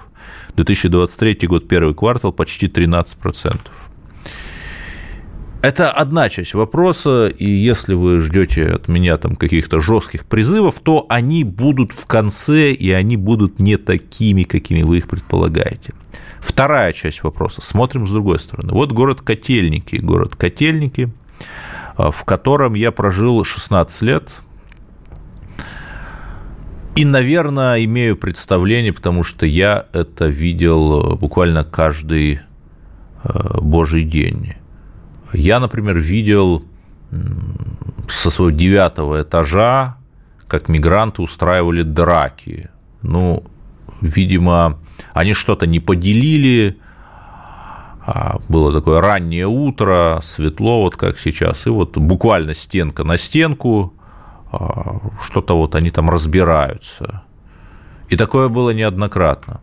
2023 0.56 1.48
год 1.48 1.68
первый 1.68 1.94
квартал 1.94 2.32
почти 2.32 2.66
13%. 2.66 3.60
Это 5.62 5.92
одна 5.92 6.28
часть 6.28 6.54
вопроса, 6.54 7.28
и 7.28 7.48
если 7.48 7.94
вы 7.94 8.18
ждете 8.18 8.66
от 8.66 8.88
меня 8.88 9.16
там 9.16 9.36
каких-то 9.36 9.80
жестких 9.80 10.26
призывов, 10.26 10.80
то 10.80 11.06
они 11.08 11.44
будут 11.44 11.92
в 11.92 12.04
конце, 12.06 12.72
и 12.72 12.90
они 12.90 13.16
будут 13.16 13.60
не 13.60 13.76
такими, 13.76 14.42
какими 14.42 14.82
вы 14.82 14.98
их 14.98 15.08
предполагаете. 15.08 15.94
Вторая 16.40 16.92
часть 16.92 17.22
вопроса. 17.22 17.62
Смотрим 17.62 18.08
с 18.08 18.10
другой 18.10 18.40
стороны. 18.40 18.72
Вот 18.72 18.90
город 18.90 19.20
Котельники. 19.20 19.96
Город 19.96 20.34
Котельники, 20.34 21.12
а, 21.96 22.10
в 22.10 22.24
котором 22.24 22.74
я 22.74 22.90
прожил 22.90 23.44
16 23.44 24.02
лет, 24.02 24.42
и, 26.94 27.04
наверное, 27.04 27.84
имею 27.84 28.16
представление, 28.16 28.92
потому 28.92 29.22
что 29.22 29.46
я 29.46 29.86
это 29.92 30.26
видел 30.26 31.16
буквально 31.16 31.64
каждый 31.64 32.40
э, 33.24 33.58
божий 33.60 34.02
день. 34.02 34.54
Я, 35.32 35.60
например, 35.60 35.98
видел 35.98 36.64
со 38.08 38.30
своего 38.30 38.50
девятого 38.50 39.22
этажа, 39.22 39.96
как 40.46 40.68
мигранты 40.68 41.22
устраивали 41.22 41.82
драки. 41.82 42.68
Ну, 43.02 43.44
видимо, 44.00 44.78
они 45.14 45.32
что-то 45.32 45.66
не 45.66 45.80
поделили, 45.80 46.78
а 48.04 48.38
было 48.48 48.72
такое 48.72 49.00
раннее 49.00 49.46
утро, 49.46 50.18
светло, 50.22 50.82
вот 50.82 50.96
как 50.96 51.18
сейчас, 51.18 51.66
и 51.66 51.70
вот 51.70 51.96
буквально 51.96 52.52
стенка 52.52 53.04
на 53.04 53.16
стенку, 53.16 53.94
что-то 55.22 55.56
вот 55.56 55.74
они 55.74 55.90
там 55.90 56.10
разбираются. 56.10 57.22
И 58.08 58.16
такое 58.16 58.48
было 58.48 58.70
неоднократно. 58.70 59.60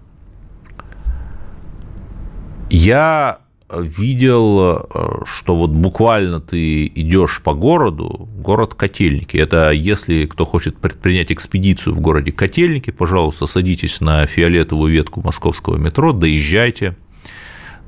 Я 2.69 3.39
видел, 3.71 4.87
э, 4.89 5.23
что 5.25 5.55
вот 5.55 5.69
буквально 5.69 6.39
ты 6.39 6.87
идешь 6.87 7.41
по 7.43 7.53
городу, 7.53 8.27
город 8.37 8.73
Котельники. 8.73 9.37
Это 9.37 9.71
если 9.71 10.25
кто 10.25 10.45
хочет 10.45 10.77
предпринять 10.77 11.31
экспедицию 11.31 11.93
в 11.93 12.01
городе 12.01 12.31
Котельники, 12.31 12.89
пожалуйста, 12.91 13.45
садитесь 13.45 14.01
на 14.01 14.25
фиолетовую 14.25 14.91
ветку 14.91 15.21
московского 15.21 15.77
метро, 15.77 16.13
доезжайте 16.13 16.95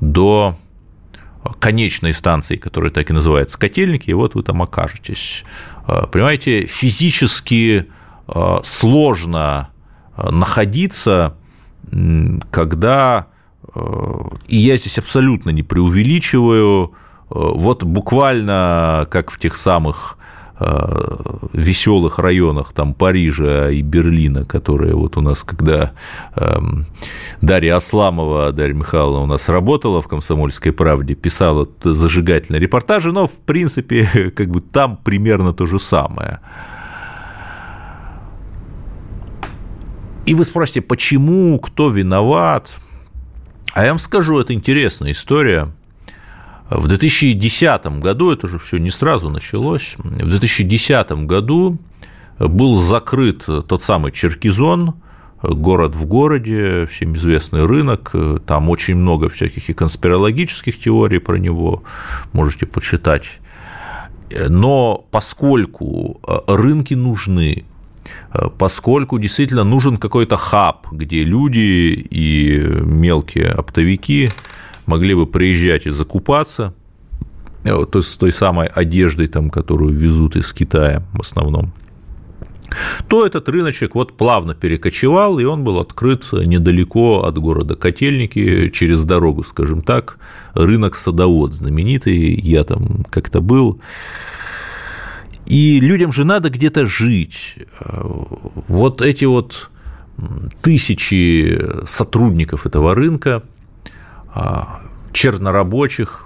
до 0.00 0.56
конечной 1.58 2.12
станции, 2.12 2.56
которая 2.56 2.90
так 2.90 3.10
и 3.10 3.12
называется 3.12 3.58
Котельники, 3.58 4.10
и 4.10 4.14
вот 4.14 4.34
вы 4.34 4.42
там 4.42 4.62
окажетесь. 4.62 5.44
Э, 5.86 6.06
понимаете, 6.10 6.66
физически 6.66 7.88
э, 8.28 8.60
сложно 8.64 9.70
находиться, 10.16 11.36
когда 12.50 13.28
и 14.46 14.56
я 14.56 14.76
здесь 14.76 14.98
абсолютно 14.98 15.50
не 15.50 15.62
преувеличиваю, 15.62 16.92
вот 17.30 17.84
буквально 17.84 19.06
как 19.10 19.30
в 19.30 19.38
тех 19.38 19.56
самых 19.56 20.18
э, 20.18 20.21
веселых 21.52 22.18
районах 22.18 22.72
там 22.72 22.94
Парижа 22.94 23.70
и 23.70 23.82
Берлина, 23.82 24.44
которые 24.44 24.94
вот 24.94 25.16
у 25.16 25.20
нас, 25.20 25.42
когда 25.42 25.92
эм, 26.36 26.86
Дарья 27.40 27.76
Асламова, 27.76 28.52
Дарья 28.52 28.74
Михайловна 28.74 29.22
у 29.22 29.26
нас 29.26 29.48
работала 29.48 30.00
в 30.00 30.08
«Комсомольской 30.08 30.72
правде», 30.72 31.14
писала 31.14 31.66
зажигательные 31.82 32.60
репортажи, 32.60 33.12
но, 33.12 33.26
в 33.26 33.36
принципе, 33.36 34.30
как 34.36 34.50
бы 34.50 34.60
там 34.60 34.96
примерно 34.96 35.52
то 35.52 35.66
же 35.66 35.78
самое. 35.78 36.40
И 40.24 40.34
вы 40.34 40.44
спросите, 40.44 40.80
почему, 40.80 41.58
кто 41.58 41.88
виноват? 41.88 42.78
А 43.72 43.84
я 43.84 43.90
вам 43.90 43.98
скажу, 43.98 44.38
это 44.38 44.54
интересная 44.54 45.12
история. 45.12 45.72
В 46.76 46.88
2010 46.88 47.86
году, 48.00 48.32
это 48.32 48.46
уже 48.46 48.58
все 48.58 48.78
не 48.78 48.90
сразу 48.90 49.30
началось, 49.30 49.94
в 49.98 50.28
2010 50.28 51.12
году 51.26 51.78
был 52.38 52.80
закрыт 52.80 53.44
тот 53.44 53.82
самый 53.82 54.12
Черкизон, 54.12 54.94
город 55.42 55.94
в 55.94 56.06
городе, 56.06 56.86
всем 56.86 57.14
известный 57.16 57.66
рынок, 57.66 58.12
там 58.46 58.70
очень 58.70 58.96
много 58.96 59.28
всяких 59.28 59.70
и 59.70 59.72
конспирологических 59.72 60.78
теорий 60.78 61.18
про 61.18 61.36
него, 61.36 61.82
можете 62.32 62.66
почитать. 62.66 63.40
Но 64.48 65.04
поскольку 65.10 66.20
рынки 66.46 66.94
нужны, 66.94 67.64
Э, 68.32 68.48
поскольку 68.56 69.18
действительно 69.18 69.64
нужен 69.64 69.96
какой-то 69.96 70.36
хаб, 70.36 70.86
где 70.90 71.24
люди 71.24 72.06
и 72.10 72.58
мелкие 72.82 73.48
оптовики 73.48 74.30
могли 74.92 75.14
бы 75.14 75.26
приезжать 75.26 75.86
и 75.86 75.90
закупаться 75.90 76.74
э, 77.64 77.86
то 77.90 77.98
есть 77.98 78.18
той 78.18 78.30
самой 78.30 78.66
одеждой, 78.66 79.26
там, 79.26 79.50
которую 79.50 79.94
везут 79.94 80.36
из 80.36 80.52
Китая 80.52 81.02
в 81.14 81.20
основном, 81.20 81.72
то 83.08 83.26
этот 83.26 83.48
рыночек 83.48 83.94
вот 83.94 84.16
плавно 84.16 84.54
перекочевал, 84.54 85.38
и 85.38 85.44
он 85.44 85.64
был 85.64 85.78
открыт 85.78 86.28
недалеко 86.32 87.24
от 87.24 87.38
города 87.38 87.74
Котельники, 87.74 88.68
через 88.68 89.04
дорогу, 89.04 89.44
скажем 89.44 89.82
так, 89.82 90.18
рынок 90.54 90.94
Садовод 90.94 91.54
знаменитый, 91.54 92.38
я 92.40 92.64
там 92.64 93.04
как-то 93.10 93.40
был, 93.40 93.80
и 95.46 95.80
людям 95.80 96.12
же 96.12 96.24
надо 96.24 96.50
где-то 96.50 96.86
жить. 96.86 97.56
Вот 98.68 99.02
эти 99.02 99.24
вот 99.24 99.70
тысячи 100.62 101.60
сотрудников 101.86 102.66
этого 102.66 102.94
рынка, 102.94 103.42
чернорабочих, 105.12 106.24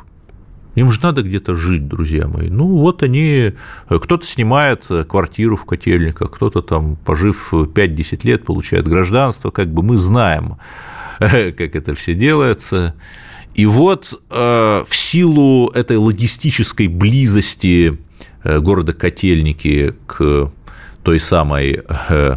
им 0.75 0.93
же 0.93 1.01
надо 1.03 1.23
где-то 1.23 1.55
жить, 1.55 1.89
друзья 1.89 2.29
мои. 2.29 2.51
Ну, 2.51 2.67
вот 2.67 3.03
они, 3.03 3.55
кто-то 3.89 4.27
снимает 4.27 4.87
квартиру 5.09 5.57
в 5.57 5.65
котельниках, 5.65 6.31
кто-то 6.31 6.61
там, 6.63 6.97
пожив 6.97 7.53
5-10 7.53 8.21
лет, 8.25 8.45
получает 8.45 8.87
гражданство, 8.87 9.51
как 9.51 9.69
бы 9.73 9.83
мы 9.83 9.97
знаем, 9.97 10.57
как 11.19 11.75
это 11.75 11.95
все 11.95 12.15
делается. 12.15 12.95
И 13.55 13.65
вот 13.65 14.21
э, 14.31 14.85
в 14.87 14.95
силу 14.95 15.69
этой 15.71 15.97
логистической 15.97 16.89
близости 16.89 17.99
Э, 18.47 18.61
города 18.61 18.93
Котельники 18.93 19.95
к 20.07 20.53
той 21.03 21.19
самой 21.19 21.73
э, 21.73 21.83
э, 22.09 22.37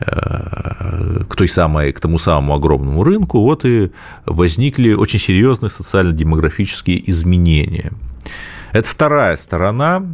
к 0.00 1.36
той 1.36 1.48
самой, 1.48 1.92
к 1.92 2.00
тому 2.00 2.18
самому 2.18 2.54
огромному 2.54 3.04
рынку, 3.04 3.40
вот 3.40 3.64
и 3.64 3.90
возникли 4.26 4.94
очень 4.94 5.18
серьезные 5.18 5.70
социально-демографические 5.70 7.08
изменения. 7.10 7.92
Это 8.72 8.88
вторая 8.88 9.36
сторона. 9.36 10.06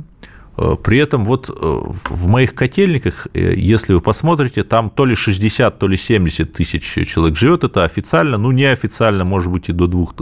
При 0.83 0.99
этом 0.99 1.27
вот 1.27 1.51
в 1.51 2.29
моих 2.29 2.55
котельниках, 2.55 3.29
если 3.35 3.93
вы 3.93 4.01
посмотрите, 4.01 4.65
там 4.65 4.89
то 4.89 5.05
ли 5.05 5.15
60, 5.15 5.79
то 5.79 5.87
ли 5.87 5.99
70 5.99 6.51
тысяч 6.53 6.83
человек 7.07 7.37
живет, 7.37 7.63
это 7.63 7.85
официально, 7.85 8.39
ну, 8.39 8.53
неофициально, 8.53 9.25
может 9.25 9.53
быть, 9.53 9.69
и 9.69 9.73
до 9.73 9.87
двух, 9.87 10.15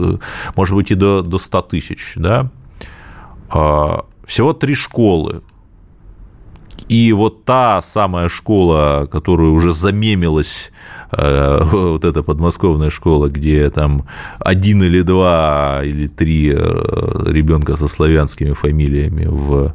может 0.57 0.75
быть, 0.75 0.91
и 0.91 0.95
до, 0.95 1.21
до 1.21 1.39
100 1.39 1.61
тысяч, 1.61 2.13
да, 2.17 2.51
а 3.49 4.03
всего 4.25 4.51
три 4.51 4.75
школы. 4.75 5.41
И 6.87 7.13
вот 7.13 7.45
та 7.45 7.81
самая 7.81 8.29
школа, 8.29 9.07
которая 9.11 9.49
уже 9.49 9.71
замемилась, 9.71 10.71
э, 11.11 11.59
вот 11.63 12.05
эта 12.05 12.21
подмосковная 12.21 12.89
школа, 12.89 13.27
где 13.27 13.69
там 13.69 14.05
один 14.39 14.83
или 14.83 15.01
два 15.01 15.81
или 15.83 16.07
три 16.07 16.51
э, 16.53 16.55
ребенка 17.25 17.75
со 17.75 17.87
славянскими 17.87 18.53
фамилиями 18.53 19.25
в 19.25 19.73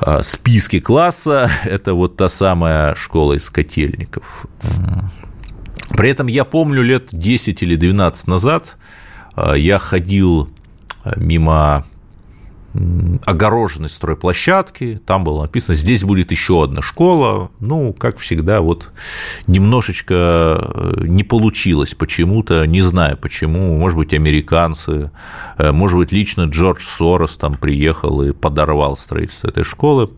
э, 0.00 0.22
списке 0.22 0.80
класса, 0.80 1.50
это 1.64 1.92
вот 1.92 2.16
та 2.16 2.28
самая 2.30 2.94
школа 2.94 3.34
из 3.34 3.50
котельников. 3.50 4.46
При 5.90 6.10
этом 6.10 6.28
я 6.28 6.44
помню 6.44 6.82
лет 6.82 7.08
10 7.12 7.62
или 7.62 7.76
12 7.76 8.26
назад 8.26 8.78
я 9.36 9.78
ходил 9.78 10.48
мимо 11.16 11.84
огороженной 13.24 13.88
стройплощадки, 13.88 15.00
там 15.06 15.22
было 15.22 15.42
написано, 15.42 15.76
здесь 15.76 16.02
будет 16.02 16.32
еще 16.32 16.64
одна 16.64 16.82
школа, 16.82 17.50
ну, 17.60 17.92
как 17.92 18.18
всегда, 18.18 18.60
вот 18.60 18.90
немножечко 19.46 20.14
э, 20.14 20.94
не 21.04 21.22
получилось 21.22 21.94
почему-то, 21.94 22.66
не 22.66 22.80
знаю 22.80 23.16
почему, 23.16 23.76
может 23.78 23.96
быть, 23.96 24.12
американцы, 24.12 25.10
э, 25.56 25.70
может 25.70 25.98
быть, 25.98 26.10
лично 26.10 26.44
Джордж 26.44 26.82
Сорос 26.84 27.36
там 27.36 27.54
приехал 27.54 28.22
и 28.22 28.32
подорвал 28.32 28.96
строительство 28.96 29.48
этой 29.48 29.62
школы. 29.64 30.10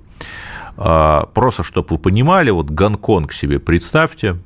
А, 0.78 1.26
просто, 1.34 1.62
чтобы 1.62 1.88
вы 1.90 1.98
понимали, 1.98 2.50
вот 2.50 2.70
Гонконг 2.70 3.32
себе 3.32 3.58
представьте, 3.58 4.36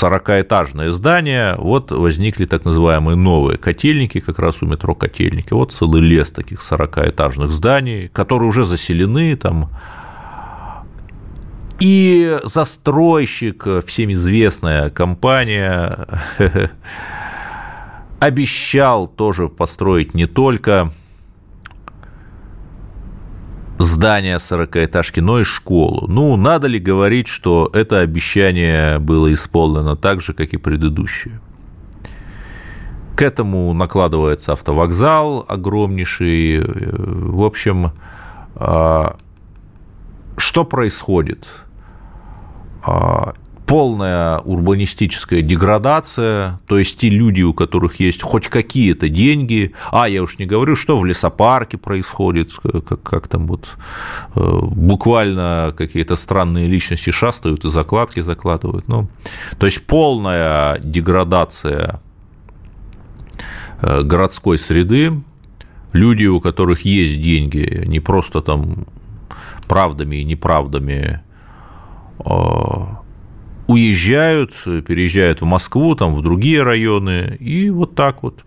40-этажное 0.00 0.90
здание, 0.92 1.56
вот 1.58 1.92
возникли 1.92 2.44
так 2.44 2.64
называемые 2.64 3.16
новые 3.16 3.58
котельники, 3.58 4.20
как 4.20 4.38
раз 4.38 4.62
у 4.62 4.66
метро 4.66 4.94
котельники. 4.94 5.52
Вот 5.52 5.72
целый 5.72 6.00
лес 6.00 6.32
таких 6.32 6.60
40-этажных 6.60 7.50
зданий, 7.50 8.08
которые 8.08 8.48
уже 8.48 8.64
заселены 8.64 9.36
там. 9.36 9.70
И 11.80 12.38
застройщик, 12.44 13.66
всем 13.86 14.12
известная 14.12 14.90
компания, 14.90 16.06
обещал 18.20 19.08
тоже 19.08 19.48
построить 19.48 20.14
не 20.14 20.26
только 20.26 20.92
здание 23.80 24.36
40-этажки, 24.36 25.20
но 25.20 25.40
и 25.40 25.44
школу. 25.44 26.06
Ну, 26.06 26.36
надо 26.36 26.66
ли 26.66 26.78
говорить, 26.78 27.28
что 27.28 27.70
это 27.72 28.00
обещание 28.00 28.98
было 28.98 29.32
исполнено 29.32 29.96
так 29.96 30.20
же, 30.20 30.34
как 30.34 30.52
и 30.52 30.58
предыдущее? 30.58 31.40
К 33.16 33.22
этому 33.22 33.72
накладывается 33.72 34.52
автовокзал 34.52 35.44
огромнейший. 35.48 36.62
В 36.64 37.42
общем, 37.42 37.92
а, 38.54 39.16
что 40.36 40.64
происходит? 40.64 41.46
Полная 43.70 44.38
урбанистическая 44.38 45.42
деградация, 45.42 46.58
то 46.66 46.76
есть 46.76 46.98
те 46.98 47.08
люди, 47.08 47.42
у 47.42 47.54
которых 47.54 48.00
есть 48.00 48.20
хоть 48.20 48.48
какие-то 48.48 49.08
деньги, 49.08 49.74
а 49.92 50.08
я 50.08 50.24
уж 50.24 50.38
не 50.38 50.46
говорю, 50.46 50.74
что 50.74 50.98
в 50.98 51.04
лесопарке 51.04 51.78
происходит, 51.78 52.50
как, 52.52 53.00
как 53.00 53.28
там 53.28 53.46
вот 53.46 53.68
э, 54.34 54.58
буквально 54.62 55.72
какие-то 55.78 56.16
странные 56.16 56.66
личности 56.66 57.10
шастают 57.10 57.64
и 57.64 57.70
закладки 57.70 58.18
закладывают, 58.18 58.88
ну, 58.88 59.08
то 59.56 59.66
есть 59.66 59.86
полная 59.86 60.80
деградация 60.80 62.00
э, 63.80 64.02
городской 64.02 64.58
среды, 64.58 65.22
люди, 65.92 66.26
у 66.26 66.40
которых 66.40 66.84
есть 66.84 67.20
деньги, 67.20 67.84
не 67.86 68.00
просто 68.00 68.40
там 68.40 68.86
правдами 69.68 70.16
и 70.16 70.24
неправдами 70.24 71.20
а, 72.18 72.99
уезжают, 73.70 74.52
переезжают 74.64 75.42
в 75.42 75.44
Москву, 75.44 75.94
там, 75.94 76.16
в 76.16 76.22
другие 76.22 76.64
районы, 76.64 77.36
и 77.38 77.70
вот 77.70 77.94
так 77.94 78.22
вот. 78.24 78.44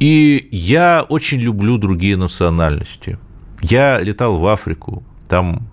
И 0.00 0.48
я 0.50 1.04
очень 1.08 1.38
люблю 1.38 1.78
другие 1.78 2.16
национальности. 2.16 3.18
Я 3.62 4.00
летал 4.00 4.38
в 4.38 4.46
Африку, 4.48 5.04
там 5.28 5.68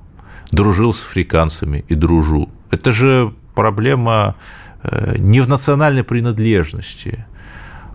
дружил 0.52 0.94
с 0.94 1.04
африканцами 1.04 1.84
и 1.90 1.96
дружу. 1.96 2.48
Это 2.70 2.92
же 2.92 3.34
проблема 3.56 4.36
э, 4.84 5.16
не 5.18 5.42
в 5.42 5.50
национальной 5.50 6.04
принадлежности, 6.04 7.26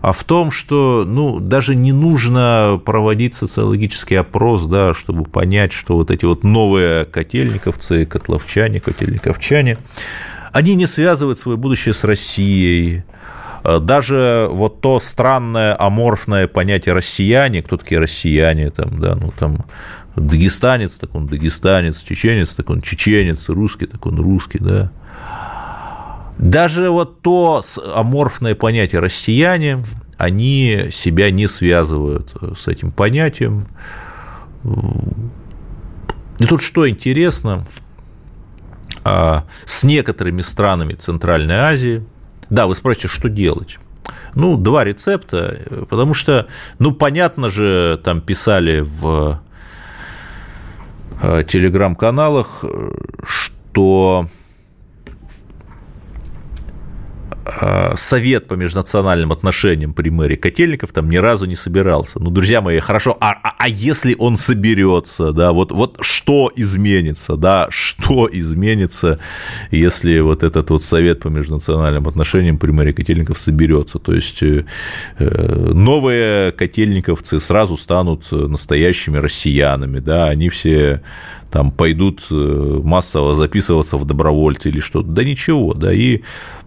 а 0.01 0.11
в 0.11 0.23
том, 0.25 0.51
что 0.51 1.05
ну, 1.07 1.39
даже 1.39 1.73
не 1.73 1.93
нужно 1.93 2.81
проводить 2.85 3.33
социологический 3.33 4.19
опрос, 4.19 4.65
да, 4.65 4.93
чтобы 4.93 5.23
понять, 5.23 5.71
что 5.71 5.95
вот 5.95 6.11
эти 6.11 6.25
вот 6.25 6.43
новые 6.43 7.05
котельниковцы, 7.05 8.05
котловчане, 8.05 8.81
котельниковчане, 8.81 9.77
они 10.51 10.75
не 10.75 10.85
связывают 10.85 11.37
свое 11.39 11.57
будущее 11.57 11.93
с 11.93 12.03
Россией, 12.03 13.03
даже 13.63 14.47
вот 14.51 14.81
то 14.81 14.99
странное 14.99 15.75
аморфное 15.79 16.47
понятие 16.47 16.93
россияне, 16.93 17.61
кто 17.61 17.77
такие 17.77 17.99
россияне, 17.99 18.69
там, 18.69 18.99
да, 18.99 19.15
ну 19.15 19.33
там 19.37 19.65
дагестанец, 20.15 20.93
так 20.93 21.13
он 21.13 21.27
дагестанец, 21.27 22.01
чеченец, 22.01 22.49
так 22.49 22.69
он 22.69 22.81
чеченец, 22.81 23.49
русский, 23.49 23.85
так 23.85 24.05
он 24.05 24.19
русский, 24.19 24.59
да. 24.59 24.91
Даже 26.37 26.89
вот 26.89 27.21
то 27.21 27.63
аморфное 27.93 28.55
понятие 28.55 29.01
россияне, 29.01 29.83
они 30.17 30.87
себя 30.91 31.31
не 31.31 31.47
связывают 31.47 32.33
с 32.57 32.67
этим 32.69 32.91
понятием. 32.91 33.67
И 36.39 36.45
тут 36.45 36.61
что 36.61 36.87
интересно, 36.89 37.65
с 39.03 39.83
некоторыми 39.83 40.41
странами 40.41 40.93
Центральной 40.93 41.55
Азии, 41.55 42.03
да, 42.49 42.67
вы 42.67 42.75
спросите, 42.75 43.07
что 43.07 43.29
делать? 43.29 43.77
Ну, 44.33 44.57
два 44.57 44.83
рецепта, 44.83 45.59
потому 45.89 46.13
что, 46.13 46.47
ну, 46.79 46.91
понятно 46.91 47.49
же, 47.49 47.99
там 48.03 48.21
писали 48.21 48.81
в 48.81 49.41
а, 51.21 51.43
телеграм-каналах, 51.43 52.63
что 53.23 54.27
Э, 57.31 57.35
совет 57.95 58.47
по 58.47 58.53
межнациональным 58.53 59.31
отношениям 59.31 59.93
при 59.93 60.09
мэре 60.09 60.37
Котельников 60.37 60.91
там 60.91 61.09
ни 61.09 61.17
разу 61.17 61.45
не 61.45 61.55
собирался. 61.55 62.19
Ну, 62.19 62.29
друзья 62.29 62.61
мои, 62.61 62.79
хорошо, 62.79 63.17
а, 63.19 63.31
а, 63.31 63.55
а 63.57 63.67
если 63.67 64.15
он 64.17 64.37
соберется, 64.37 65.31
да, 65.31 65.51
вот, 65.51 65.71
вот 65.71 65.97
что 66.01 66.51
изменится, 66.55 67.35
да, 67.35 67.67
что 67.69 68.29
изменится, 68.31 69.19
если 69.71 70.19
вот 70.19 70.43
этот 70.43 70.69
вот 70.69 70.83
совет 70.83 71.21
по 71.21 71.27
межнациональным 71.27 72.07
отношениям 72.07 72.57
при 72.57 72.71
мэре 72.71 72.93
Котельников 72.93 73.39
соберется? 73.39 73.99
То 73.99 74.13
есть 74.13 74.43
э, 74.43 74.65
э, 75.17 75.71
новые 75.73 76.51
котельниковцы 76.51 77.39
сразу 77.39 77.77
станут 77.77 78.31
настоящими 78.31 79.17
россиянами, 79.17 79.99
да, 79.99 80.25
они 80.25 80.49
все 80.49 81.01
там 81.51 81.71
пойдут 81.71 82.27
массово 82.29 83.33
записываться 83.33 83.97
в 83.97 84.05
добровольцы 84.05 84.69
или 84.69 84.79
что-то. 84.79 85.07
Да 85.07 85.23
ничего, 85.23 85.73
да, 85.73 85.91
и 85.91 86.21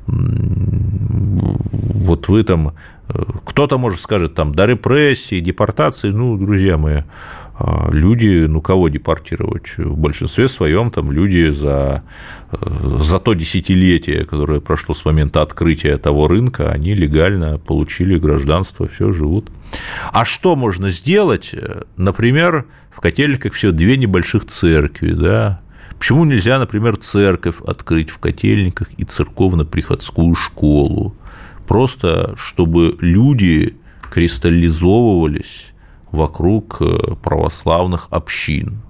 вот 0.06 2.28
вы 2.28 2.44
там, 2.44 2.74
э, 3.08 3.22
кто-то, 3.44 3.78
может, 3.78 4.00
скажет, 4.00 4.34
там, 4.34 4.54
до 4.54 4.64
репрессии, 4.64 5.40
депортации, 5.40 6.10
ну, 6.10 6.36
друзья 6.36 6.76
мои, 6.76 7.02
люди, 7.90 8.46
ну, 8.46 8.60
кого 8.60 8.88
депортировать? 8.88 9.76
В 9.76 9.96
большинстве 9.96 10.48
своем 10.48 10.90
там 10.90 11.12
люди 11.12 11.50
за, 11.50 12.02
э, 12.50 12.56
за 13.00 13.18
то 13.18 13.34
десятилетие, 13.34 14.24
которое 14.24 14.60
прошло 14.60 14.94
с 14.94 15.04
момента 15.04 15.42
открытия 15.42 15.98
того 15.98 16.28
рынка, 16.28 16.70
они 16.70 16.94
легально 16.94 17.58
получили 17.58 18.18
гражданство, 18.18 18.88
все 18.88 19.12
живут. 19.12 19.50
А 20.12 20.24
что 20.24 20.56
можно 20.56 20.88
сделать? 20.88 21.54
Например, 21.96 22.66
в 22.90 23.00
Котельниках 23.00 23.52
все 23.52 23.70
две 23.72 23.96
небольших 23.96 24.46
церкви, 24.46 25.12
да, 25.12 25.60
Почему 26.02 26.24
нельзя, 26.24 26.58
например, 26.58 26.96
церковь 26.96 27.60
открыть 27.64 28.10
в 28.10 28.18
Котельниках 28.18 28.88
и 28.96 29.04
церковно-приходскую 29.04 30.34
школу? 30.34 31.14
Просто 31.68 32.34
чтобы 32.36 32.96
люди 32.98 33.76
кристаллизовывались 34.10 35.71
вокруг 36.12 36.78
э, 36.80 37.14
православных 37.22 38.08
общин. 38.10 38.80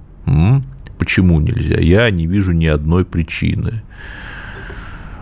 Почему 0.99 1.41
нельзя? 1.41 1.81
Я 1.81 2.11
не 2.11 2.27
вижу 2.27 2.53
ни 2.53 2.67
одной 2.67 3.05
причины. 3.05 3.83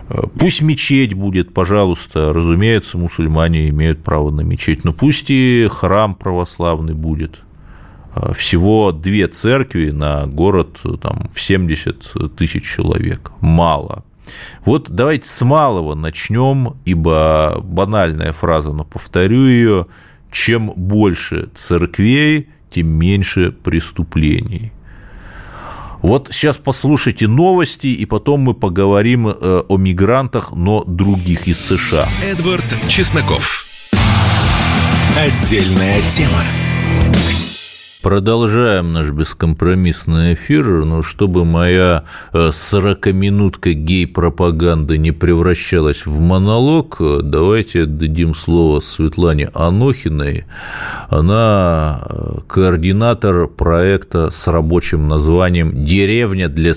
Э, 0.09 0.23
пусть 0.37 0.61
мечеть 0.61 1.13
будет, 1.13 1.53
пожалуйста, 1.53 2.33
разумеется, 2.33 2.97
мусульмане 2.97 3.69
имеют 3.69 4.03
право 4.03 4.29
на 4.31 4.41
мечеть, 4.41 4.83
но 4.83 4.91
пусть 4.91 5.31
и 5.31 5.67
храм 5.71 6.15
православный 6.15 6.93
будет– 6.93 7.41
Э, 8.13 8.33
всего 8.33 8.91
две 8.91 9.27
церкви 9.27 9.91
на 9.91 10.27
город 10.27 10.81
там, 11.01 11.29
в 11.33 11.41
70 11.41 12.35
тысяч 12.35 12.63
человек. 12.63 13.31
Мало. 13.39 14.03
Вот 14.65 14.89
давайте 14.89 15.27
с 15.27 15.41
малого 15.43 15.95
начнем, 15.95 16.75
ибо 16.85 17.59
банальная 17.61 18.31
фраза, 18.33 18.71
но 18.71 18.83
повторю 18.83 19.45
ее, 19.45 19.87
чем 20.31 20.73
больше 20.75 21.49
церквей, 21.53 22.49
тем 22.69 22.87
меньше 22.87 23.51
преступлений. 23.51 24.71
Вот 26.01 26.29
сейчас 26.31 26.57
послушайте 26.57 27.27
новости, 27.27 27.87
и 27.87 28.05
потом 28.05 28.41
мы 28.41 28.53
поговорим 28.55 29.27
э, 29.27 29.63
о 29.67 29.77
мигрантах, 29.77 30.51
но 30.51 30.83
других 30.83 31.47
из 31.47 31.59
США. 31.59 32.07
Эдвард 32.23 32.65
Чесноков. 32.87 33.65
Отдельная 35.15 36.01
тема. 36.09 36.41
Продолжаем 38.01 38.93
наш 38.93 39.11
бескомпромиссный 39.11 40.33
эфир, 40.33 40.85
но 40.85 41.03
чтобы 41.03 41.45
моя 41.45 42.05
40-минутка 42.33 43.69
э, 43.69 43.73
гей-пропаганды 43.73 44.97
не 44.97 45.11
превращалась 45.11 46.07
в 46.07 46.19
монолог, 46.19 46.97
давайте 46.99 47.85
дадим 47.85 48.33
слово 48.33 48.79
Светлане 48.79 49.51
Анохиной. 49.53 50.45
Она 51.09 52.01
э, 52.09 52.37
координатор 52.47 53.45
проекта 53.45 54.31
с 54.31 54.47
рабочим 54.47 55.07
названием 55.07 55.85
«Деревня 55.85 56.49
для 56.49 56.73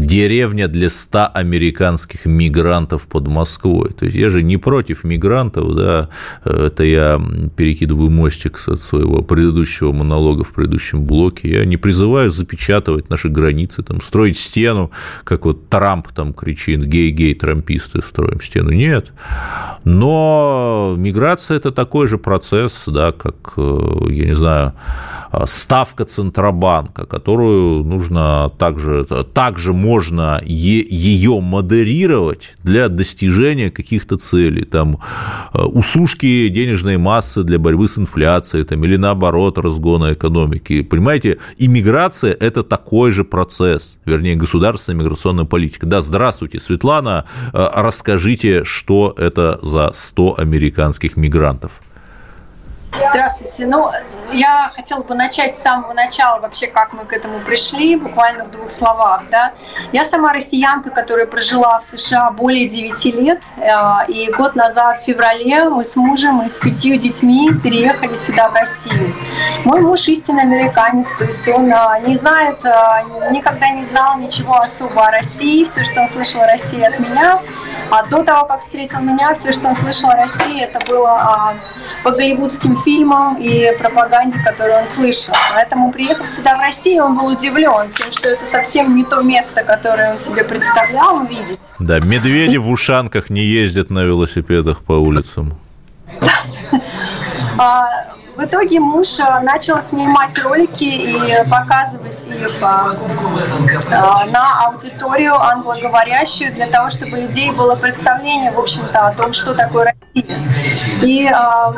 деревня 0.00 0.68
для 0.68 0.90
100 0.90 1.30
американских 1.34 2.26
мигрантов 2.26 3.06
под 3.06 3.28
Москвой. 3.28 3.90
То 3.90 4.06
есть 4.06 4.16
я 4.16 4.30
же 4.30 4.42
не 4.42 4.56
против 4.56 5.04
мигрантов, 5.04 5.74
да, 5.74 6.08
это 6.44 6.84
я 6.84 7.20
перекидываю 7.56 8.10
мостик 8.10 8.58
от 8.66 8.80
своего 8.80 9.22
предыдущего 9.22 9.92
монолога 9.92 10.44
в 10.44 10.52
предыдущем 10.52 11.04
блоке. 11.04 11.50
Я 11.50 11.64
не 11.64 11.76
призываю 11.76 12.30
запечатывать 12.30 13.10
наши 13.10 13.28
границы, 13.28 13.82
там, 13.82 14.00
строить 14.00 14.38
стену, 14.38 14.90
как 15.24 15.44
вот 15.44 15.68
Трамп 15.68 16.08
там 16.08 16.32
кричит, 16.32 16.84
гей-гей, 16.84 17.34
трамписты 17.34 18.02
строим 18.02 18.40
стену. 18.40 18.70
Нет. 18.70 19.12
Но 19.84 20.94
миграция– 20.96 21.56
это 21.58 21.70
такой 21.70 22.06
же 22.06 22.18
процесс, 22.18 22.84
да, 22.86 23.12
как, 23.12 23.54
э, 23.56 24.06
я 24.08 24.26
не 24.26 24.34
знаю, 24.34 24.74
ставка 25.44 26.04
Центробанка, 26.04 27.06
которую 27.06 27.84
нужно 27.84 28.50
также, 28.58 29.04
также 29.32 29.72
можно 29.72 29.89
ее 30.44 31.40
модерировать 31.40 32.54
для 32.62 32.88
достижения 32.88 33.70
каких-то 33.70 34.16
целей, 34.16 34.64
там, 34.64 34.98
э, 35.54 35.62
усушки 35.62 36.48
денежной 36.48 36.96
массы 36.96 37.42
для 37.42 37.58
борьбы 37.58 37.88
с 37.88 37.98
инфляцией, 37.98 38.64
там, 38.64 38.84
или 38.84 38.96
наоборот, 38.96 39.58
разгона 39.58 40.12
экономики. 40.12 40.82
Понимаете, 40.82 41.38
иммиграция– 41.58 42.36
это 42.40 42.62
такой 42.62 43.10
же 43.10 43.24
процесс, 43.24 43.98
вернее, 44.04 44.36
государственная 44.36 45.00
миграционная 45.00 45.44
политика. 45.44 45.86
Да, 45.86 46.00
здравствуйте, 46.00 46.58
Светлана, 46.58 47.24
э, 47.52 47.66
расскажите, 47.74 48.64
что 48.64 49.14
это 49.16 49.58
за 49.62 49.92
100 49.94 50.34
американских 50.38 51.16
мигрантов. 51.16 51.72
Здравствуйте. 52.92 53.66
Ну, 53.66 53.90
я 54.32 54.72
хотела 54.74 55.02
бы 55.02 55.14
начать 55.14 55.54
с 55.56 55.62
самого 55.62 55.92
начала 55.92 56.40
вообще, 56.40 56.66
как 56.66 56.92
мы 56.92 57.04
к 57.04 57.12
этому 57.12 57.40
пришли, 57.40 57.96
буквально 57.96 58.44
в 58.44 58.50
двух 58.50 58.70
словах. 58.70 59.22
Да? 59.30 59.52
Я 59.92 60.04
сама 60.04 60.32
россиянка, 60.32 60.90
которая 60.90 61.26
прожила 61.26 61.78
в 61.78 61.84
США 61.84 62.30
более 62.30 62.68
9 62.68 63.04
лет, 63.14 63.42
э, 63.56 63.70
и 64.08 64.30
год 64.32 64.56
назад, 64.56 65.00
в 65.00 65.04
феврале, 65.04 65.68
мы 65.68 65.84
с 65.84 65.96
мужем 65.96 66.42
и 66.42 66.48
с 66.48 66.58
пятью 66.58 66.96
детьми 66.96 67.50
переехали 67.62 68.16
сюда, 68.16 68.48
в 68.48 68.54
Россию. 68.54 69.14
Мой 69.64 69.80
муж 69.80 70.08
истинный 70.08 70.42
американец, 70.42 71.12
то 71.16 71.24
есть 71.24 71.46
он 71.48 71.72
э, 71.72 72.00
не 72.06 72.16
знает, 72.16 72.64
э, 72.64 73.30
никогда 73.30 73.70
не 73.70 73.84
знал 73.84 74.18
ничего 74.18 74.58
особо 74.58 75.06
о 75.06 75.10
России, 75.10 75.62
все, 75.62 75.84
что 75.84 76.00
он 76.00 76.08
слышал 76.08 76.42
о 76.42 76.46
России 76.46 76.82
от 76.82 76.98
меня, 76.98 77.38
а 77.90 78.06
до 78.06 78.22
того, 78.22 78.46
как 78.46 78.60
встретил 78.60 79.00
меня, 79.00 79.34
все, 79.34 79.52
что 79.52 79.68
он 79.68 79.74
слышал 79.74 80.10
о 80.10 80.16
России, 80.16 80.62
это 80.62 80.84
было 80.86 81.54
по 82.02 82.12
голливудским 82.12 82.76
фильмам 82.84 83.36
и 83.40 83.72
пропаганде, 83.78 84.38
которую 84.44 84.80
он 84.80 84.86
слышал. 84.86 85.34
Поэтому, 85.52 85.92
приехав 85.92 86.28
сюда, 86.28 86.56
в 86.56 86.60
Россию, 86.60 87.04
он 87.04 87.16
был 87.16 87.26
удивлен 87.26 87.90
тем, 87.90 88.10
что 88.10 88.30
это 88.30 88.46
совсем 88.46 88.94
не 88.94 89.04
то 89.04 89.22
место, 89.22 89.62
которое 89.62 90.12
он 90.12 90.18
себе 90.18 90.44
представлял 90.44 91.16
увидеть. 91.16 91.60
Да, 91.78 92.00
медведи 92.00 92.56
в 92.56 92.68
ушанках 92.68 93.30
не 93.30 93.42
ездят 93.42 93.90
на 93.90 94.04
велосипедах 94.04 94.82
по 94.82 94.92
улицам. 94.92 95.58
В 98.40 98.44
итоге 98.46 98.80
муж 98.80 99.18
э, 99.18 99.40
начал 99.42 99.82
снимать 99.82 100.42
ролики 100.42 100.84
и 100.84 101.44
показывать 101.50 102.26
их 102.30 102.62
э, 102.62 102.94
э, 103.90 104.30
на 104.30 104.64
аудиторию 104.64 105.38
англоговорящую 105.38 106.50
для 106.54 106.66
того, 106.66 106.88
чтобы 106.88 107.18
у 107.18 107.20
людей 107.20 107.50
было 107.50 107.76
представление, 107.76 108.50
в 108.52 108.58
общем-то, 108.58 109.08
о 109.08 109.12
том, 109.12 109.32
что 109.32 109.52
такое 109.52 109.92
Россия. 110.14 110.38
И 111.02 111.30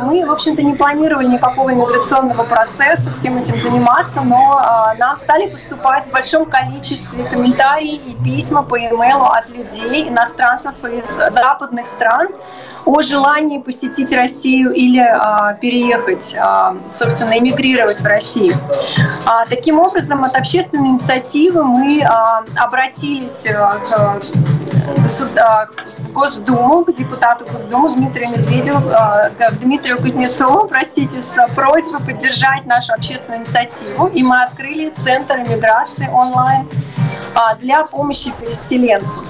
мы, 0.03 0.25
в 0.25 0.31
общем-то, 0.31 0.62
не 0.62 0.75
планировали 0.75 1.27
никакого 1.27 1.72
иммиграционного 1.72 2.44
процесса, 2.44 3.12
всем 3.12 3.38
этим 3.38 3.59
заниматься, 3.59 4.22
но 4.22 4.61
нам 4.98 5.16
стали 5.16 5.48
поступать 5.48 6.05
в 6.05 6.12
большом 6.12 6.46
количестве 6.46 7.25
комментарий 7.25 7.96
и 7.96 8.14
письма 8.25 8.62
по 8.62 8.77
e-mail 8.77 9.25
от 9.27 9.48
людей, 9.51 10.09
иностранцев 10.09 10.75
из 10.85 11.16
западных 11.16 11.87
стран, 11.87 12.29
о 12.85 13.01
желании 13.01 13.59
посетить 13.59 14.12
Россию 14.12 14.72
или 14.72 15.03
переехать, 15.61 16.35
собственно, 16.90 17.38
эмигрировать 17.38 18.00
в 18.00 18.06
Россию. 18.06 18.54
А, 19.26 19.44
таким 19.46 19.78
образом, 19.78 20.24
от 20.24 20.34
общественной 20.36 20.88
инициативы 20.88 21.64
мы 21.64 22.02
а, 22.02 22.44
обратились 22.56 23.46
а, 23.46 23.78
к, 23.78 25.08
сюда, 25.08 25.66
к 25.66 26.12
Госдуму, 26.12 26.84
к 26.84 26.92
депутату 26.92 27.46
Госдумы 27.50 27.94
Дмитрию 27.94 28.30
Медведеву, 28.30 28.80
к 28.80 29.52
Дмитрию 29.60 29.98
Кузнецову, 29.98 30.66
простите, 30.68 31.22
с 31.22 31.46
просьбой 31.54 32.00
поддержать 32.00 32.66
нашу 32.66 32.92
общественную 32.94 33.42
инициативу. 33.42 34.06
И 34.08 34.22
мы 34.22 34.42
открыли 34.42 34.90
Центр 34.90 35.36
иммиграции 35.36 36.08
онлайн 36.08 36.68
а, 37.34 37.54
для 37.56 37.84
помощи 37.84 38.32
переселенцам. 38.38 39.24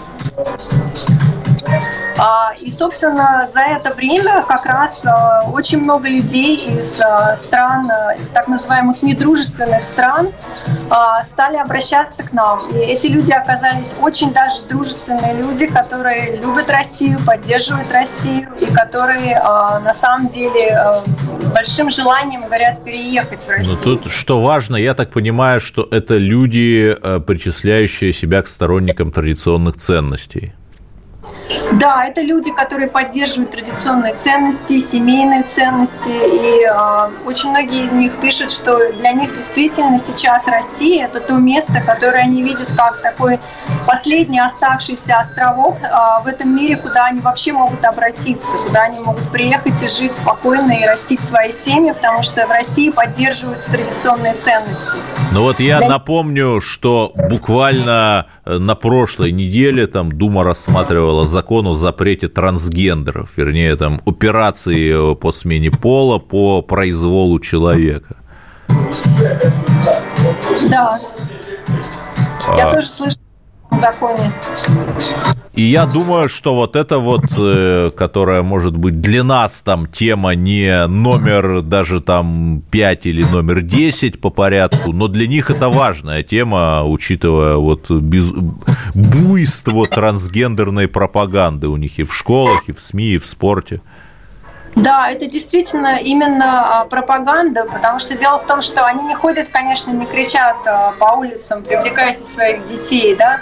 А, 2.18 2.52
и, 2.60 2.70
собственно, 2.70 3.46
за 3.46 3.60
это 3.60 3.90
время 3.94 4.42
как 4.42 4.66
раз 4.66 5.04
а, 5.04 5.42
очень 5.52 5.80
много 5.80 6.08
людей 6.08 6.56
из 6.56 7.00
а, 7.00 7.36
стран, 7.36 7.90
так 8.32 8.48
называемых 8.48 9.02
недружественных 9.02 9.82
стран, 9.82 10.28
стали 11.24 11.56
обращаться 11.56 12.22
к 12.22 12.32
нам. 12.32 12.58
И 12.74 12.78
эти 12.78 13.06
люди 13.06 13.32
оказались 13.32 13.94
очень 14.00 14.32
даже 14.32 14.66
дружественные 14.68 15.34
люди, 15.34 15.66
которые 15.66 16.36
любят 16.36 16.70
Россию, 16.70 17.18
поддерживают 17.26 17.90
Россию 17.92 18.48
и 18.60 18.66
которые 18.72 19.38
на 19.38 19.94
самом 19.94 20.28
деле 20.28 20.92
большим 21.54 21.90
желанием 21.90 22.42
говорят 22.42 22.84
переехать 22.84 23.42
в 23.42 23.48
ну, 23.48 23.54
Россию. 23.54 23.78
Но 23.84 23.96
тут 23.96 24.12
что 24.12 24.42
важно, 24.42 24.76
я 24.76 24.94
так 24.94 25.10
понимаю, 25.10 25.60
что 25.60 25.86
это 25.90 26.16
люди, 26.16 26.96
причисляющие 27.26 28.12
себя 28.12 28.42
к 28.42 28.46
сторонникам 28.46 29.12
традиционных 29.12 29.76
ценностей. 29.76 30.54
Да, 31.72 32.06
это 32.06 32.20
люди, 32.22 32.50
которые 32.50 32.88
поддерживают 32.88 33.50
традиционные 33.50 34.14
ценности, 34.14 34.78
семейные 34.78 35.42
ценности, 35.42 36.08
и 36.08 36.64
э, 36.64 37.26
очень 37.26 37.50
многие 37.50 37.84
из 37.84 37.92
них 37.92 38.12
пишут, 38.20 38.50
что 38.50 38.92
для 38.92 39.12
них 39.12 39.32
действительно 39.32 39.98
сейчас 39.98 40.48
Россия– 40.48 41.06
это 41.06 41.20
то 41.20 41.34
место, 41.34 41.80
которое 41.80 42.22
они 42.22 42.42
видят 42.42 42.68
как 42.76 43.00
такой 43.00 43.40
последний 43.86 44.40
оставшийся 44.40 45.16
островок 45.18 45.78
э, 45.82 45.88
в 46.24 46.26
этом 46.26 46.54
мире, 46.54 46.76
куда 46.76 47.06
они 47.06 47.20
вообще 47.20 47.52
могут 47.52 47.84
обратиться, 47.84 48.56
куда 48.66 48.82
они 48.82 49.00
могут 49.00 49.30
приехать 49.30 49.82
и 49.82 49.88
жить 49.88 50.14
спокойно 50.14 50.72
и 50.72 50.84
растить 50.84 51.20
свои 51.20 51.52
семьи, 51.52 51.92
потому 51.92 52.22
что 52.22 52.46
в 52.46 52.50
России 52.50 52.90
поддерживают 52.90 53.62
традиционные 53.64 54.34
ценности. 54.34 54.98
Ну 55.32 55.42
вот 55.42 55.60
я 55.60 55.78
для... 55.78 55.88
напомню, 55.88 56.60
что 56.60 57.12
буквально 57.14 58.26
э, 58.44 58.58
на 58.58 58.74
прошлой 58.74 59.32
неделе 59.32 59.86
там 59.86 60.12
Дума 60.12 60.44
рассматривала 60.44 61.26
закон 61.32 61.66
о 61.66 61.72
запрете 61.72 62.28
трансгендеров, 62.28 63.30
вернее, 63.36 63.74
там, 63.76 64.00
операции 64.06 65.14
по 65.14 65.32
смене 65.32 65.70
пола 65.70 66.18
по 66.18 66.62
произволу 66.62 67.40
человека. 67.40 68.16
Да. 70.70 70.92
Я 72.56 72.68
а... 72.68 72.74
тоже 72.74 72.86
слышала 72.86 73.22
законе. 73.78 74.32
И 75.54 75.62
я 75.62 75.84
думаю, 75.84 76.30
что 76.30 76.54
вот 76.54 76.76
это 76.76 76.98
вот, 76.98 77.26
э, 77.36 77.90
которая 77.94 78.42
может 78.42 78.74
быть 78.74 79.02
для 79.02 79.22
нас 79.22 79.60
там 79.60 79.86
тема 79.86 80.34
не 80.34 80.86
номер 80.86 81.60
даже 81.62 82.00
там 82.00 82.62
5 82.70 83.06
или 83.06 83.22
номер 83.22 83.60
10 83.60 84.18
по 84.18 84.30
порядку, 84.30 84.92
но 84.92 85.08
для 85.08 85.26
них 85.26 85.50
это 85.50 85.68
важная 85.68 86.22
тема, 86.22 86.82
учитывая 86.84 87.56
вот 87.56 87.90
без... 87.90 88.30
буйство 88.94 89.86
трансгендерной 89.86 90.88
пропаганды 90.88 91.68
у 91.68 91.76
них 91.76 91.98
и 91.98 92.04
в 92.04 92.14
школах, 92.14 92.68
и 92.68 92.72
в 92.72 92.80
СМИ, 92.80 93.14
и 93.14 93.18
в 93.18 93.26
спорте. 93.26 93.82
Да, 94.76 95.10
это 95.10 95.26
действительно 95.26 95.96
именно 95.96 96.80
а, 96.80 96.84
пропаганда, 96.86 97.66
потому 97.66 97.98
что 97.98 98.16
дело 98.16 98.38
в 98.40 98.46
том, 98.46 98.62
что 98.62 98.84
они 98.84 99.04
не 99.04 99.14
ходят, 99.14 99.48
конечно, 99.48 99.90
не 99.90 100.06
кричат 100.06 100.56
а, 100.66 100.92
по 100.98 101.16
улицам, 101.16 101.62
привлекайте 101.62 102.24
своих 102.24 102.64
детей, 102.64 103.14
да, 103.14 103.40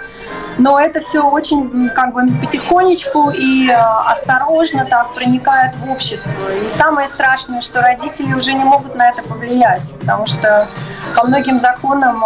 но 0.58 0.78
это 0.80 1.00
все 1.00 1.20
очень 1.20 1.88
как 1.90 2.12
бы 2.12 2.26
потихонечку 2.40 3.30
и 3.30 3.68
э, 3.68 3.74
осторожно 3.74 4.84
так 4.84 5.12
проникает 5.14 5.74
в 5.76 5.90
общество. 5.90 6.30
И 6.66 6.70
самое 6.70 7.08
страшное, 7.08 7.60
что 7.62 7.80
родители 7.80 8.34
уже 8.34 8.52
не 8.52 8.64
могут 8.64 8.94
на 8.94 9.08
это 9.08 9.22
повлиять, 9.22 9.94
потому 9.98 10.26
что 10.26 10.68
по 11.16 11.26
многим 11.26 11.54
законам 11.54 12.22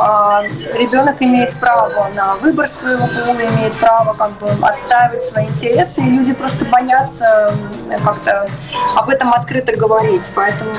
ребенок 0.75 1.23
имеет 1.23 1.53
право 1.61 2.09
на 2.15 2.35
выбор 2.37 2.69
своего 2.69 3.07
пола, 3.07 3.37
имеет 3.37 3.77
право 3.77 4.13
как 4.15 4.33
бы 4.39 4.49
отстаивать 4.67 5.23
свои 5.23 5.47
интересы, 5.47 6.01
и 6.01 6.11
люди 6.11 6.33
просто 6.33 6.65
боятся 6.65 7.55
как-то 8.05 8.49
об 8.97 9.09
этом 9.09 9.33
открыто 9.33 9.77
говорить. 9.77 10.33
Поэтому 10.35 10.73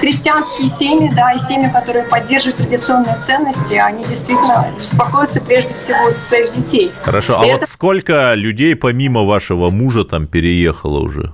христианские 0.00 0.68
семьи, 0.68 1.10
да, 1.14 1.32
и 1.32 1.38
семьи, 1.38 1.70
которые 1.72 2.04
поддерживают 2.04 2.56
традиционные 2.56 3.16
ценности, 3.18 3.74
они 3.74 4.04
действительно 4.04 4.66
беспокоятся 4.74 5.40
прежде 5.40 5.74
всего 5.74 6.10
за 6.10 6.16
своих 6.16 6.54
детей. 6.54 6.92
Хорошо, 7.02 7.40
а 7.40 7.46
и 7.46 7.50
вот 7.50 7.62
это... 7.62 7.70
сколько 7.70 8.34
людей 8.34 8.74
помимо 8.76 9.24
вашего 9.24 9.70
мужа 9.70 10.04
там 10.04 10.26
переехало 10.26 11.00
уже? 11.00 11.32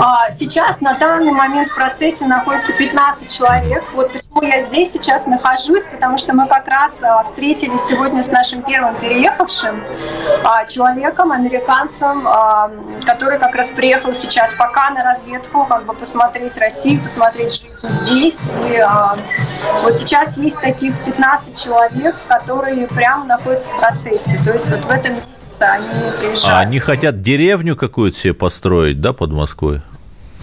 А, 0.00 0.30
сейчас 0.32 0.80
на 0.80 0.94
данный 0.94 1.32
момент 1.32 1.70
в 1.70 1.74
процессе 1.74 2.26
находится 2.26 2.72
15 2.72 3.32
человек. 3.32 3.84
Вот 3.92 4.10
почему 4.12 4.42
я 4.42 4.60
здесь 4.60 4.92
сейчас 4.92 5.26
нахожусь, 5.26 5.84
потому 5.86 6.18
что 6.18 6.34
мы 6.34 6.48
как 6.48 6.66
раз 6.66 7.02
а, 7.02 7.22
встретились 7.22 7.82
сегодня 7.82 8.22
с 8.22 8.28
нашим 8.28 8.62
первым 8.62 8.96
переехавшим 8.96 9.82
а, 10.42 10.64
человеком, 10.66 11.30
американцем, 11.30 12.26
который 13.04 13.38
как 13.38 13.54
раз 13.54 13.70
приехал 13.70 14.14
сейчас 14.14 14.54
пока 14.54 14.90
на 14.90 15.04
разведку, 15.04 15.64
как 15.66 15.84
бы 15.86 15.94
посмотреть 15.94 16.56
Россию, 16.56 17.00
посмотреть 17.00 17.62
жизнь 17.62 17.88
здесь. 18.02 18.50
И 18.70 18.84
вот 19.82 19.98
сейчас 19.98 20.36
есть 20.36 20.60
таких 20.60 20.94
15 21.04 21.62
человек, 21.62 22.16
которые 22.28 22.86
прямо 22.88 23.24
находятся 23.24 23.70
в 23.70 23.78
процессе. 23.78 24.40
То 24.44 24.52
есть 24.52 24.70
вот 24.70 24.84
в 24.84 24.90
этом 24.90 25.14
месяце 25.28 25.62
они 25.62 25.86
приезжают. 26.18 26.48
А 26.48 26.60
они 26.60 26.78
хотят 26.78 27.22
деревню 27.22 27.76
какую-то 27.76 28.18
себе 28.18 28.34
построить, 28.34 29.00
да, 29.00 29.12
под 29.12 29.30
Москвой? 29.30 29.43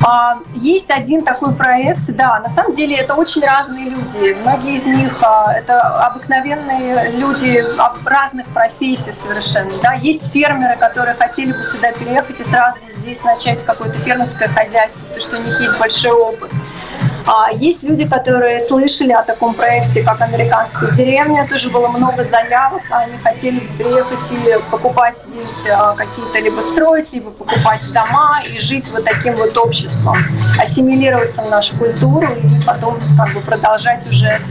А, 0.04 0.40
есть 0.56 0.90
один 0.90 1.24
такой 1.24 1.54
проект, 1.54 2.06
да, 2.08 2.40
на 2.40 2.50
самом 2.50 2.74
деле 2.74 2.96
это 2.96 3.14
очень 3.14 3.44
разные 3.46 3.90
люди. 3.90 4.36
Многие 4.42 4.76
из 4.76 4.86
них 4.86 5.22
а, 5.22 5.54
это 5.54 5.80
обыкновенные 6.08 7.12
люди 7.20 7.64
разных 8.06 8.48
профессий 8.48 9.14
совершенно. 9.14 9.70
Да. 9.84 9.94
Есть 9.94 10.32
фермеры, 10.32 10.76
которые 10.78 11.16
хотели 11.16 11.54
бы 11.54 11.64
сюда 11.64 11.92
переехать 11.92 12.40
и 12.40 12.44
сразу 12.44 12.78
здесь 12.98 13.24
начать 13.24 13.64
какое-то 13.64 13.98
фермерское 14.00 14.48
хозяйство, 14.48 15.02
потому 15.02 15.20
что 15.20 15.38
у 15.38 15.44
них 15.44 15.62
есть 15.62 15.78
большой 15.80 16.14
опыт. 16.14 16.52
А 17.26 17.52
есть 17.52 17.84
люди, 17.84 18.08
которые 18.08 18.60
слышали 18.60 19.12
о 19.12 19.24
таком 19.24 19.54
проекте, 19.54 20.04
как 20.04 20.22
«Американская 20.22 20.92
деревня». 20.92 21.48
Тоже 21.48 21.70
было 21.70 21.88
много 21.88 22.24
заявок. 22.24 22.82
Они 22.90 23.18
хотели 23.24 23.60
приехать 23.78 24.32
и 24.32 24.58
покупать 24.70 25.18
здесь 25.18 25.68
а, 25.70 25.96
какие-то, 25.96 26.40
либо 26.40 26.62
строить, 26.62 27.14
либо 27.14 27.32
покупать 27.32 27.82
дома 27.94 28.42
и 28.48 28.58
жить 28.60 28.90
вот 28.92 29.06
таким 29.06 29.36
вот 29.36 29.58
обществом, 29.58 30.18
ассимилироваться 30.60 31.44
в 31.44 31.50
нашу 31.50 31.76
культуру 31.78 32.28
и 32.34 32.66
потом 32.66 33.00
как 33.18 33.34
бы 33.34 33.42
продолжать 33.42 34.08
уже 34.10 34.42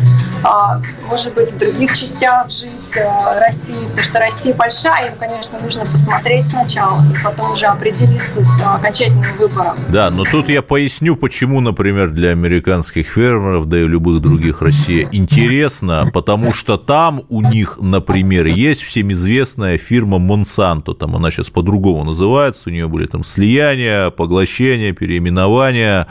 а, 0.42 0.80
может 1.09 1.35
быть, 1.35 1.52
в 1.52 1.59
других 1.59 1.96
частях 1.96 2.50
жить 2.50 2.96
России, 3.40 3.74
потому 3.74 4.02
что 4.02 4.18
Россия 4.18 4.54
большая, 4.54 5.11
им, 5.11 5.18
конечно, 5.18 5.59
нужно 5.59 5.85
посмотреть 5.85 6.46
сначала, 6.46 7.02
и 7.12 7.22
потом 7.22 7.52
уже 7.52 7.66
определиться 7.66 8.44
с 8.44 8.61
окончательным 8.61 9.37
выбором. 9.37 9.76
Да, 9.88 10.11
но 10.11 10.24
тут 10.24 10.48
я 10.48 10.62
поясню, 10.62 11.16
почему, 11.16 11.61
например, 11.61 12.11
для 12.11 12.35
американских 12.61 13.07
фермеров, 13.07 13.66
да 13.66 13.79
и 13.81 13.87
любых 13.87 14.20
других 14.20 14.62
Россия 14.62 15.09
интересно, 15.12 16.11
потому 16.12 16.53
что 16.53 16.77
там 16.77 17.23
у 17.29 17.40
них, 17.40 17.79
например, 17.81 18.46
есть 18.46 18.83
всем 18.83 19.12
известная 19.12 19.79
фирма 19.79 20.18
Monsanto, 20.18 20.94
там 20.94 21.16
она 21.16 21.31
сейчас 21.31 21.51
по-другому 21.51 22.05
называется, 22.05 22.64
у 22.66 22.70
нее 22.70 22.87
были 22.87 23.07
там 23.07 23.25
слияния, 23.25 24.11
поглощения, 24.11 24.92
переименования, 24.92 26.07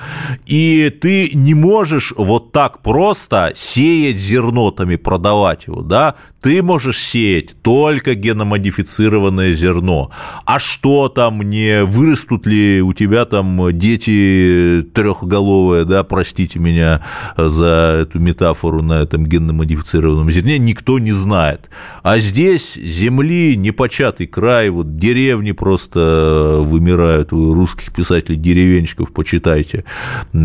и 0.47 0.89
ты 0.89 1.31
не 1.33 1.53
можешь 1.53 2.13
вот 2.17 2.51
так 2.51 2.81
просто 2.81 3.51
сеять 3.55 4.17
зерно 4.17 4.71
там 4.71 4.89
и 4.89 4.97
продавать 4.97 5.67
его, 5.67 5.81
да, 5.81 6.15
ты 6.41 6.63
можешь 6.63 6.99
сеять 6.99 7.55
только 7.61 8.15
геномодифицированное 8.15 9.51
зерно. 9.51 10.11
А 10.45 10.59
что 10.59 11.09
там, 11.09 11.41
не 11.41 11.83
вырастут 11.83 12.45
ли 12.45 12.81
у 12.81 12.93
тебя 12.93 13.25
там 13.25 13.77
дети 13.77 14.85
трехголовые, 14.93 15.85
да, 15.85 16.03
простите 16.03 16.59
меня 16.59 17.03
за 17.35 17.99
эту 18.01 18.19
метафору 18.19 18.81
на 18.81 19.01
этом 19.01 19.25
генномодифицированном 19.25 20.31
зерне, 20.31 20.57
никто 20.57 20.97
не 20.99 21.11
знает. 21.11 21.69
А 22.03 22.19
здесь 22.19 22.75
земли 22.75 23.57
непочатый 23.57 24.27
край, 24.27 24.69
вот 24.69 24.97
деревни 24.97 25.51
просто 25.51 26.59
вымирают, 26.61 27.31
вы 27.31 27.53
русских 27.53 27.93
писателей 27.93 28.37
деревенщиков 28.37 29.11
почитайте. 29.11 29.83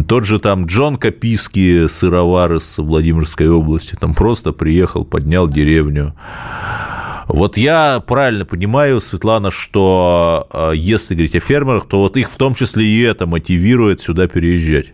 Тот 0.09 0.24
же 0.24 0.40
там 0.40 0.66
Джон 0.66 0.96
Капиский, 0.96 1.88
сыровар 1.88 2.54
из 2.54 2.78
Владимирской 2.78 3.48
области, 3.48 3.94
там 3.94 4.14
просто 4.14 4.52
приехал, 4.52 5.04
поднял 5.04 5.48
деревню 5.48 5.84
деревню. 5.85 6.14
Вот 7.27 7.57
я 7.57 8.01
правильно 8.07 8.44
понимаю, 8.44 9.01
Светлана, 9.01 9.51
что 9.51 10.47
э, 10.53 10.73
если 10.75 11.14
говорить 11.14 11.37
о 11.37 11.40
фермерах, 11.40 11.87
то 11.88 12.01
вот 12.01 12.16
их 12.18 12.31
в 12.31 12.37
том 12.37 12.55
числе 12.55 12.85
и 12.85 13.01
это 13.01 13.27
мотивирует 13.27 14.01
сюда 14.01 14.29
переезжать. 14.29 14.92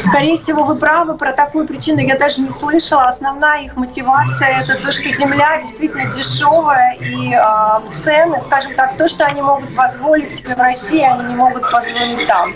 Скорее 0.00 0.36
всего, 0.36 0.64
вы 0.64 0.76
правы 0.76 1.16
про 1.16 1.32
такую 1.32 1.66
причину. 1.66 2.00
Я 2.00 2.18
даже 2.18 2.40
не 2.40 2.50
слышала. 2.50 3.08
Основная 3.08 3.62
их 3.62 3.76
мотивация– 3.76 4.58
это 4.60 4.80
то, 4.82 4.92
что 4.92 5.10
земля 5.10 5.58
действительно 5.60 6.06
дешевая 6.06 6.96
и 7.00 7.34
э, 7.34 7.92
цены, 7.92 8.40
скажем 8.40 8.74
так, 8.74 8.96
то, 8.96 9.08
что 9.08 9.24
они 9.24 9.42
могут 9.42 9.74
позволить 9.74 10.32
себе 10.32 10.54
в 10.54 10.58
России, 10.58 11.02
они 11.02 11.24
не 11.24 11.34
могут 11.34 11.70
позволить 11.70 12.26
там. 12.26 12.50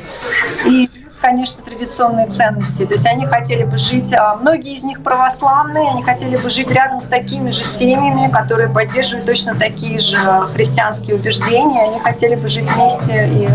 И 0.66 0.88
конечно, 1.22 1.62
традиционные 1.62 2.28
ценности. 2.28 2.84
То 2.84 2.94
есть 2.94 3.06
они 3.06 3.26
хотели 3.26 3.62
бы 3.64 3.76
жить, 3.76 4.12
а, 4.12 4.34
многие 4.34 4.74
из 4.74 4.82
них 4.82 5.02
православные, 5.02 5.90
они 5.90 6.02
хотели 6.02 6.36
бы 6.36 6.50
жить 6.50 6.70
рядом 6.70 7.00
с 7.00 7.06
такими 7.06 7.50
же 7.50 7.64
семьями, 7.64 8.30
которые 8.30 8.68
поддерживают 8.68 9.26
точно 9.26 9.54
такие 9.54 9.98
же 9.98 10.18
христианские 10.52 11.16
убеждения. 11.16 11.84
Они 11.84 12.00
хотели 12.00 12.34
бы 12.34 12.48
жить 12.48 12.68
вместе 12.68 13.28
и 13.28 13.48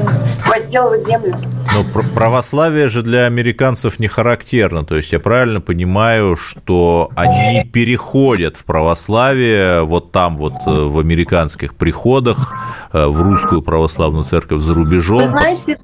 возделывать 0.47 1.06
землю. 1.06 1.36
Но 1.73 1.84
православие 2.15 2.88
же 2.88 3.03
для 3.03 3.25
американцев 3.25 3.56
не 3.99 4.07
характерно. 4.07 4.85
То 4.85 4.95
есть 4.95 5.11
я 5.13 5.19
правильно 5.19 5.61
понимаю, 5.61 6.35
что 6.35 7.09
они 7.15 7.63
переходят 7.65 8.57
в 8.57 8.65
православие 8.65 9.83
вот 9.83 10.11
там 10.11 10.37
вот 10.37 10.53
э, 10.65 10.69
в 10.69 10.99
американских 10.99 11.75
приходах, 11.75 12.53
э, 12.93 13.05
в 13.05 13.21
русскую 13.21 13.61
православную 13.61 14.23
церковь 14.23 14.61
за 14.61 14.73
рубежом. 14.73 15.19
Вы 15.19 15.27
знаете, 15.27 15.77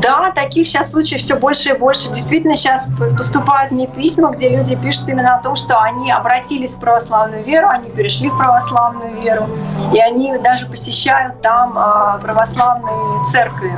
да, 0.00 0.30
таких 0.30 0.66
сейчас 0.66 0.90
случаев 0.90 1.20
все 1.20 1.36
больше 1.36 1.70
и 1.70 1.72
больше. 1.72 2.08
Действительно, 2.08 2.56
сейчас 2.56 2.88
поступают 3.16 3.72
мне 3.72 3.86
письма, 3.86 4.30
где 4.30 4.48
люди 4.48 4.76
пишут 4.76 5.08
именно 5.08 5.36
о 5.36 5.42
том, 5.42 5.56
что 5.56 5.80
они 5.80 6.12
обратились 6.12 6.76
в 6.76 6.80
православную 6.80 7.42
веру, 7.44 7.68
они 7.68 7.90
перешли 7.90 8.30
в 8.30 8.36
православную 8.36 9.20
веру, 9.20 9.48
и 9.92 9.98
они 9.98 10.38
даже 10.38 10.66
посещают 10.66 11.40
там 11.42 11.72
а, 11.76 12.18
православные 12.18 13.24
церкви 13.24 13.72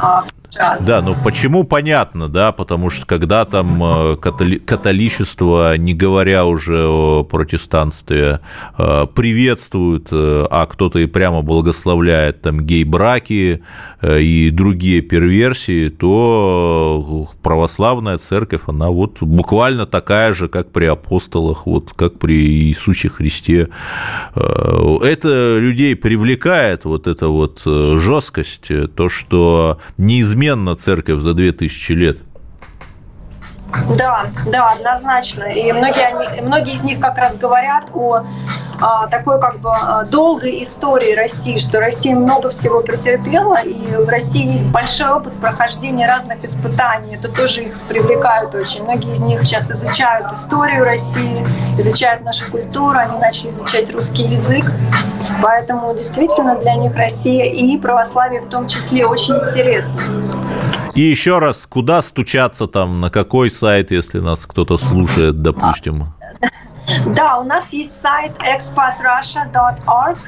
а, 0.00 0.24
да, 0.80 1.00
ну 1.00 1.14
почему 1.22 1.64
понятно, 1.64 2.28
да, 2.28 2.50
потому 2.50 2.90
что 2.90 3.06
когда 3.06 3.44
там 3.44 3.82
э, 3.82 4.16
католи- 4.16 4.58
католичество, 4.58 5.76
не 5.76 5.94
говоря 5.94 6.44
уже 6.44 6.86
о 6.88 7.22
протестанстве, 7.22 8.40
э, 8.76 9.06
приветствуют, 9.14 10.08
э, 10.10 10.46
а 10.50 10.66
кто-то 10.66 10.98
и 10.98 11.06
прямо 11.06 11.42
благословляет 11.42 12.42
там 12.42 12.60
гей-браки 12.60 13.62
и 14.02 14.50
другие 14.50 15.02
перверсии, 15.02 15.88
то 15.88 17.28
православная 17.42 18.18
церковь, 18.18 18.62
она 18.66 18.88
вот 18.88 19.22
буквально 19.22 19.86
такая 19.86 20.32
же, 20.32 20.48
как 20.48 20.72
при 20.72 20.86
апостолах, 20.86 21.66
вот 21.66 21.92
как 21.94 22.18
при 22.18 22.34
Иисусе 22.34 23.08
Христе. 23.08 23.68
Это 24.34 25.58
людей 25.58 25.94
привлекает, 25.96 26.86
вот 26.86 27.06
эта 27.06 27.28
вот 27.28 27.62
жесткость, 27.64 28.70
то, 28.94 29.08
что 29.10 29.78
неизменно 29.98 30.39
неизменно 30.40 30.74
церковь 30.74 31.20
за 31.20 31.34
2000 31.34 31.92
лет. 31.92 32.22
Да, 33.96 34.26
да, 34.46 34.70
однозначно. 34.70 35.44
И 35.44 35.72
многие, 35.72 36.06
они, 36.06 36.40
многие 36.42 36.74
из 36.74 36.82
них 36.82 37.00
как 37.00 37.18
раз 37.18 37.36
говорят 37.36 37.90
о 37.94 38.24
а, 38.80 39.06
такой 39.08 39.38
как 39.40 39.58
бы 39.60 39.70
а, 39.70 40.04
долгой 40.04 40.62
истории 40.62 41.14
России, 41.14 41.56
что 41.56 41.80
Россия 41.80 42.16
много 42.16 42.48
всего 42.48 42.80
претерпела, 42.80 43.60
и 43.62 43.96
в 43.96 44.08
России 44.08 44.50
есть 44.50 44.66
большой 44.66 45.10
опыт 45.10 45.34
прохождения 45.34 46.06
разных 46.06 46.44
испытаний. 46.44 47.16
Это 47.16 47.28
тоже 47.30 47.64
их 47.64 47.78
привлекает 47.88 48.54
очень. 48.54 48.84
Многие 48.84 49.12
из 49.12 49.20
них 49.20 49.44
сейчас 49.44 49.70
изучают 49.70 50.32
историю 50.32 50.84
России, 50.84 51.44
изучают 51.78 52.22
нашу 52.22 52.50
культуру, 52.50 52.98
они 52.98 53.18
начали 53.18 53.50
изучать 53.50 53.92
русский 53.92 54.24
язык. 54.24 54.64
Поэтому 55.42 55.92
действительно 55.94 56.56
для 56.56 56.74
них 56.74 56.94
Россия 56.96 57.52
и 57.52 57.76
православие 57.76 58.40
в 58.40 58.48
том 58.48 58.66
числе 58.66 59.06
очень 59.06 59.36
интересно. 59.36 60.00
И 60.94 61.02
еще 61.02 61.38
раз, 61.38 61.66
куда 61.66 62.02
стучаться 62.02 62.66
там, 62.66 63.00
на 63.00 63.10
какой 63.10 63.50
сайт, 63.60 63.90
если 63.90 64.20
нас 64.20 64.46
кто-то 64.46 64.76
слушает, 64.76 65.42
допустим? 65.42 66.06
Да, 67.14 67.38
у 67.38 67.44
нас 67.44 67.72
есть 67.72 68.00
сайт 68.00 68.32
expatrussia.org. 68.38 70.18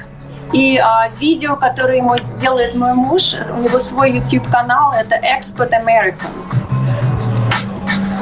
И 0.53 0.77
а, 0.77 1.09
видео, 1.19 1.55
которое 1.55 1.97
ему 1.97 2.15
делает 2.37 2.75
мой 2.75 2.93
муж, 2.93 3.33
у 3.33 3.57
него 3.61 3.79
свой 3.79 4.11
YouTube-канал, 4.11 4.93
это 4.93 5.15
Expat 5.15 5.71
American 5.71 6.31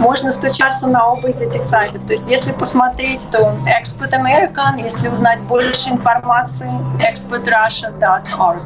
можно 0.02 0.32
стучаться 0.32 0.88
на 0.88 1.08
оба 1.10 1.30
из 1.30 1.40
этих 1.42 1.64
сайтов. 1.64 2.06
То 2.08 2.14
есть 2.14 2.28
если 2.28 2.52
посмотреть, 2.52 3.28
то 3.32 3.56
Expert 3.68 4.12
American, 4.12 4.82
если 4.82 5.08
узнать 5.08 5.42
больше 5.44 5.92
информации, 5.92 6.72
expertrussia.org. 7.00 8.62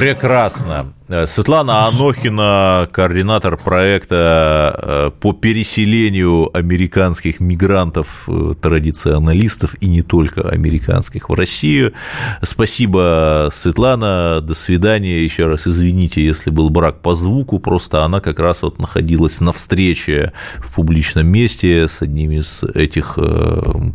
Прекрасно. 0.00 0.94
Э, 1.08 1.26
Светлана 1.26 1.86
Анохина, 1.86 2.88
координатор 2.90 3.58
проекта 3.58 4.74
э, 4.82 5.10
по 5.20 5.34
переселению 5.34 6.48
американских 6.56 7.38
мигрантов, 7.38 8.24
э, 8.26 8.54
традиционалистов 8.58 9.74
и 9.82 9.88
не 9.88 10.00
только 10.00 10.48
американских 10.48 11.28
в 11.28 11.34
Россию. 11.34 11.92
Спасибо, 12.40 13.50
Светлана. 13.52 14.40
До 14.40 14.54
свидания. 14.54 15.22
Еще 15.22 15.46
раз 15.46 15.66
извините, 15.66 16.24
если 16.24 16.48
был 16.48 16.70
брак 16.70 17.02
по 17.02 17.14
звуку, 17.14 17.58
просто 17.58 18.02
она 18.02 18.20
как 18.20 18.38
раз 18.38 18.62
вот 18.62 18.78
находилась 18.78 19.40
на 19.40 19.52
встрече 19.52 20.32
в 20.56 20.74
публичном 20.74 21.26
месте 21.26 21.88
с 21.88 22.00
одним 22.00 22.30
из 22.30 22.62
этих 22.62 23.18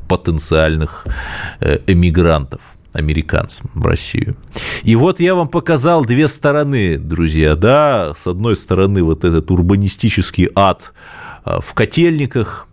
потенциальных 0.07 1.07
эмигрантов 1.87 2.74
американцам 2.95 3.69
в 3.73 3.85
Россию. 3.85 4.35
И 4.83 4.95
вот 4.95 5.19
я 5.19 5.35
вам 5.35 5.47
показал 5.47 6.05
две 6.05 6.27
стороны, 6.27 6.97
друзья, 6.97 7.55
да, 7.55 8.13
с 8.15 8.25
одной 8.27 8.55
стороны 8.55 9.03
вот 9.03 9.23
этот 9.23 9.51
урбанистический 9.51 10.49
ад 10.55 10.93
а, 11.43 11.59
в 11.59 11.73
котельниках, 11.73 12.67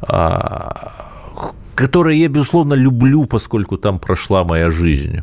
а, 0.00 1.10
который 1.74 2.18
я, 2.18 2.28
безусловно, 2.28 2.74
люблю, 2.74 3.26
поскольку 3.26 3.76
там 3.76 3.98
прошла 3.98 4.44
моя 4.44 4.70
жизнь. 4.70 5.20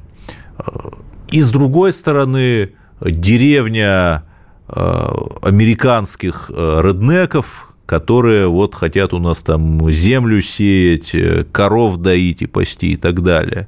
И 1.32 1.42
с 1.42 1.52
другой 1.52 1.94
стороны, 1.94 2.74
деревня 3.02 4.24
а, 4.68 5.40
американских 5.42 6.50
реднеков, 6.50 7.73
которые 7.94 8.48
вот 8.48 8.74
хотят 8.74 9.14
у 9.14 9.20
нас 9.20 9.44
там 9.44 9.92
землю 9.92 10.42
сеять, 10.42 11.14
э, 11.14 11.46
коров 11.52 11.98
доить 11.98 12.42
и 12.42 12.48
пасти 12.48 12.94
и 12.94 12.96
так 12.96 13.22
далее. 13.22 13.68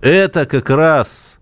Это 0.00 0.46
как 0.46 0.70
раз 0.70 1.40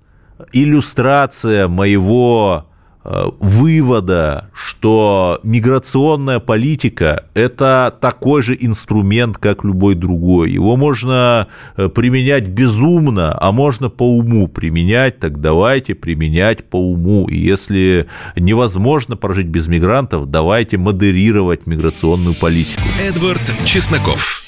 иллюстрация 0.54 1.68
моего 1.68 2.64
вывода, 3.04 4.50
что 4.54 5.40
миграционная 5.42 6.38
политика– 6.38 7.24
это 7.34 7.96
такой 8.00 8.42
же 8.42 8.56
инструмент, 8.58 9.38
как 9.38 9.64
любой 9.64 9.94
другой. 9.94 10.52
Его 10.52 10.76
можно 10.76 11.48
э, 11.76 11.88
применять 11.88 12.48
безумно, 12.48 13.36
а 13.40 13.50
можно 13.52 13.88
по 13.88 14.16
уму 14.16 14.46
применять, 14.48 15.18
так 15.18 15.40
давайте 15.40 15.94
применять 15.94 16.64
по 16.64 16.76
уму. 16.76 17.26
И 17.26 17.36
если 17.36 18.08
невозможно 18.36 19.16
прожить 19.16 19.46
без 19.46 19.66
мигрантов, 19.66 20.30
давайте 20.30 20.78
модерировать 20.78 21.66
миграционную 21.66 22.34
политику. 22.34 22.82
Эдвард 23.00 23.42
Чесноков. 23.64 24.42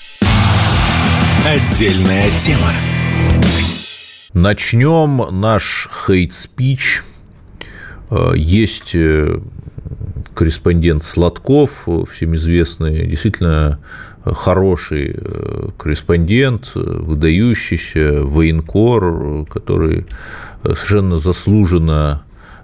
Отдельная 1.45 2.31
тема. 2.39 2.73
Начнем 4.33 5.41
наш 5.41 5.89
хейт-спич– 6.07 7.03
есть 8.35 8.95
э, 8.95 9.41
корреспондент 10.35 11.05
Сладков, 11.05 11.87
всем 12.11 12.35
известный, 12.35 13.07
действительно 13.07 13.81
хороший 14.25 15.15
э, 15.17 15.69
корреспондент, 15.77 16.73
выдающийся, 16.75 18.25
военкор, 18.25 19.47
который 19.47 20.07
совершенно 20.63 21.17
заслуженно 21.17 22.23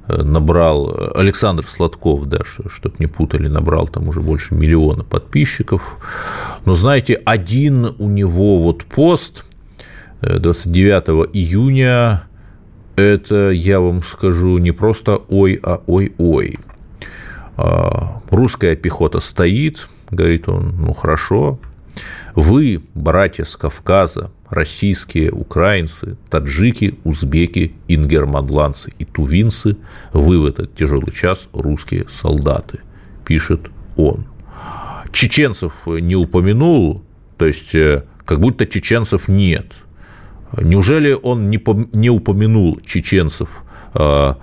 набрал, 0.09 1.13
Александр 1.15 1.65
Сладков, 1.67 2.27
да, 2.29 2.41
чтобы 2.45 2.97
не 2.99 3.07
путали, 3.07 3.47
набрал 3.47 3.87
там 3.87 4.09
уже 4.09 4.21
больше 4.21 4.55
миллиона 4.55 5.05
подписчиков. 5.05 5.99
Но 6.65 6.75
знаете, 6.75 7.15
один 7.25 7.95
у 7.99 8.09
него 8.09 8.63
вот 8.63 8.85
пост 8.85 9.45
29 10.23 11.31
июня 11.33 12.25
это, 13.01 13.51
я 13.51 13.81
вам 13.81 14.03
скажу, 14.03 14.59
не 14.59 14.73
просто 14.73 15.17
ой, 15.29 15.59
а 15.63 15.83
ой-ой. 15.87 16.59
А, 17.57 18.23
русская 18.31 18.77
пехота 18.77 19.21
стоит, 19.21 19.89
говорит 20.11 20.49
он, 20.49 20.75
ну 20.79 20.95
хорошо, 20.95 21.59
вы, 22.35 22.83
братья 22.95 23.45
с 23.45 23.57
Кавказа, 23.57 24.31
российские, 24.49 25.31
украинцы, 25.33 26.17
таджики, 26.29 26.99
узбеки, 27.05 27.75
ингерманландцы 27.89 28.93
и 28.99 29.05
тувинцы, 29.05 29.77
вы 30.13 30.41
в 30.41 30.47
этот 30.47 30.75
тяжелый 30.75 31.13
час 31.13 31.49
русские 31.53 32.07
солдаты, 32.09 32.81
пишет 33.25 33.71
он. 33.97 34.27
Чеченцев 35.13 35.73
не 35.87 36.17
упомянул, 36.17 37.03
то 37.37 37.47
есть 37.47 37.75
э, 37.75 38.05
как 38.25 38.41
будто 38.41 38.67
чеченцев 38.67 39.29
нет– 39.29 39.73
Неужели 40.59 41.13
он 41.13 41.49
не, 41.49 41.63
не 41.97 42.11
упомянул 42.11 42.81
чеченцев, 42.85 43.49
э, 43.95 44.35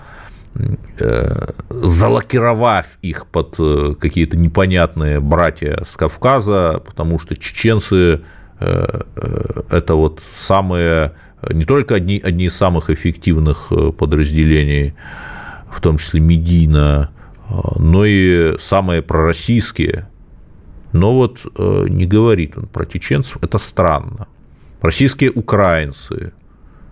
э, 0.99 1.51
залакировав 1.69 2.85
их 3.01 3.27
под 3.27 3.55
э, 3.59 3.95
какие-то 3.99 4.37
непонятные 4.37 5.19
братья 5.19 5.83
с 5.85 5.95
Кавказа, 5.95 6.81
потому 6.85 7.19
что 7.19 7.35
чеченцы 7.35 8.21
это 8.59 9.93
вот 9.93 10.23
самые, 10.35 11.13
не 11.47 11.63
только 11.63 11.93
одни, 11.93 12.19
одни 12.19 12.45
из 12.45 12.55
самых 12.55 12.89
эффективных 12.89 13.71
подразделений, 13.99 14.95
в 15.69 15.79
том 15.79 15.99
числе 15.99 16.21
медийно, 16.21 17.11
но 17.75 18.03
и 18.03 18.57
самые 18.57 19.03
пророссийские. 19.03 20.07
Но 20.91 21.13
вот 21.13 21.45
не 21.55 22.07
говорит 22.07 22.57
он 22.57 22.65
про 22.65 22.87
чеченцев, 22.87 23.37
это 23.43 23.59
странно. 23.59 24.27
Российские 24.81 25.31
украинцы. 25.31 26.33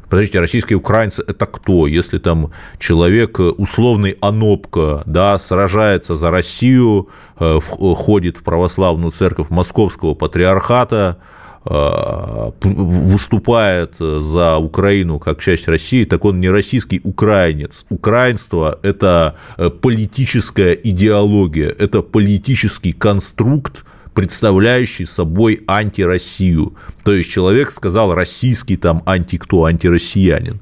Подождите, 0.10 0.40
российские 0.40 0.78
украинцы– 0.78 1.24
это 1.28 1.46
кто? 1.46 1.88
Если 1.88 2.20
там 2.20 2.52
человек, 2.80 3.40
условный 3.40 4.18
Анопка, 4.22 5.04
да, 5.06 5.38
сражается 5.40 6.16
за 6.16 6.32
Россию, 6.32 7.10
э, 7.40 7.60
ходит 7.60 8.38
в 8.38 8.44
православную 8.44 9.12
церковь 9.12 9.50
Московского 9.50 10.14
патриархата, 10.14 11.18
э, 11.66 12.52
выступает 12.62 13.96
за 13.98 14.58
Украину 14.58 15.18
как 15.20 15.42
часть 15.42 15.68
России, 15.68 16.06
так 16.06 16.24
он 16.24 16.40
не 16.40 16.50
российский 16.50 17.02
украинец. 17.04 17.86
Украинство– 17.90 18.80
это 18.84 19.36
э, 19.58 19.70
политическая 19.72 20.74
идеология, 20.74 21.70
это 21.70 22.04
политический 22.04 22.92
конструкт, 22.92 23.84
представляющий 24.16 25.06
собой 25.06 25.62
антироссию. 25.68 26.74
То 27.04 27.14
есть 27.14 27.30
человек 27.30 27.70
сказал 27.70 28.16
российский 28.16 28.78
там 28.78 29.04
анти 29.06 29.38
кто, 29.38 29.66
антироссиянин. 29.66 30.62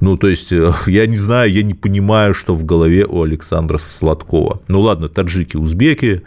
Ну, 0.00 0.18
то 0.18 0.28
есть, 0.28 0.52
э, 0.52 0.72
я 0.86 1.06
не 1.06 1.16
знаю, 1.16 1.50
я 1.50 1.62
не 1.62 1.72
понимаю, 1.72 2.34
что 2.34 2.54
в 2.54 2.64
голове 2.64 3.06
у 3.06 3.22
Александра 3.22 3.78
Сладкова. 3.78 4.60
Ну, 4.68 4.80
ладно, 4.80 5.08
таджики, 5.08 5.56
узбеки, 5.56 6.22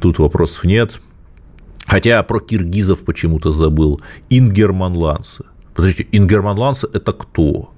тут 0.00 0.18
вопросов 0.18 0.64
нет. 0.64 1.00
Хотя 1.86 2.20
про 2.24 2.40
киргизов 2.40 3.04
почему-то 3.04 3.52
забыл. 3.52 4.00
Ингерманландцы. 4.28 5.44
Подождите, 5.74 6.08
ингерманландцы– 6.10 6.88
это 6.92 7.12
кто? 7.12 7.70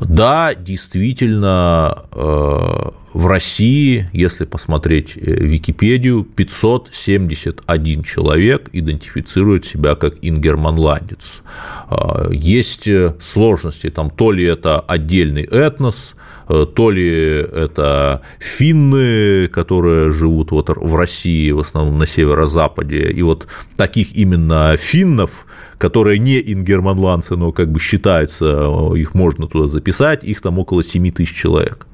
Да, 0.00 0.54
действительно, 0.54 2.04
э, 2.12 2.90
в 3.18 3.26
России, 3.26 4.08
если 4.12 4.44
посмотреть 4.44 5.16
э, 5.16 5.20
Википедию, 5.22 6.22
571 6.22 8.04
человек 8.04 8.70
идентифицирует 8.72 9.64
себя 9.66 9.96
как 9.96 10.14
ингерманландец. 10.22 11.42
Э, 11.90 12.28
есть 12.30 12.88
сложности, 13.20 13.90
там, 13.90 14.10
то 14.10 14.30
ли 14.30 14.44
это 14.44 14.78
отдельный 14.78 15.42
этнос, 15.42 16.14
то 16.46 16.90
ли 16.90 17.08
это 17.08 18.22
финны, 18.38 19.48
которые 19.48 20.12
живут 20.12 20.52
вот 20.52 20.70
в 20.70 20.94
России, 20.94 21.50
в 21.50 21.58
основном 21.58 21.98
на 21.98 22.06
северо-западе, 22.06 23.10
и 23.10 23.22
вот 23.22 23.48
таких 23.76 24.16
именно 24.16 24.76
финнов– 24.76 25.44
которые 25.78 26.18
не 26.18 26.40
ингерманландцы, 26.40 27.36
но 27.36 27.52
как 27.52 27.70
бы 27.70 27.78
считаются, 27.78 28.92
их 28.96 29.14
можно 29.14 29.46
туда 29.46 29.68
записать, 29.68 30.24
их 30.24 30.40
там 30.40 30.58
около 30.58 30.82
7 30.82 31.10
тысяч 31.12 31.34
человек. 31.34 31.86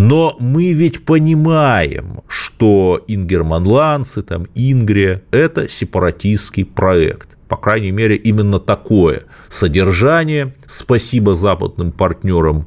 Но 0.00 0.34
мы 0.40 0.72
ведь 0.72 1.04
понимаем, 1.04 2.22
что 2.26 3.04
ингерманландцы, 3.06 4.22
там, 4.22 4.46
Ингрия– 4.54 5.22
это 5.30 5.68
сепаратистский 5.68 6.64
проект. 6.64 7.36
По 7.48 7.58
крайней 7.58 7.90
мере, 7.90 8.16
именно 8.16 8.58
такое 8.58 9.24
содержание. 9.50 10.54
Спасибо 10.66 11.34
западным 11.34 11.92
партнерам 11.92 12.66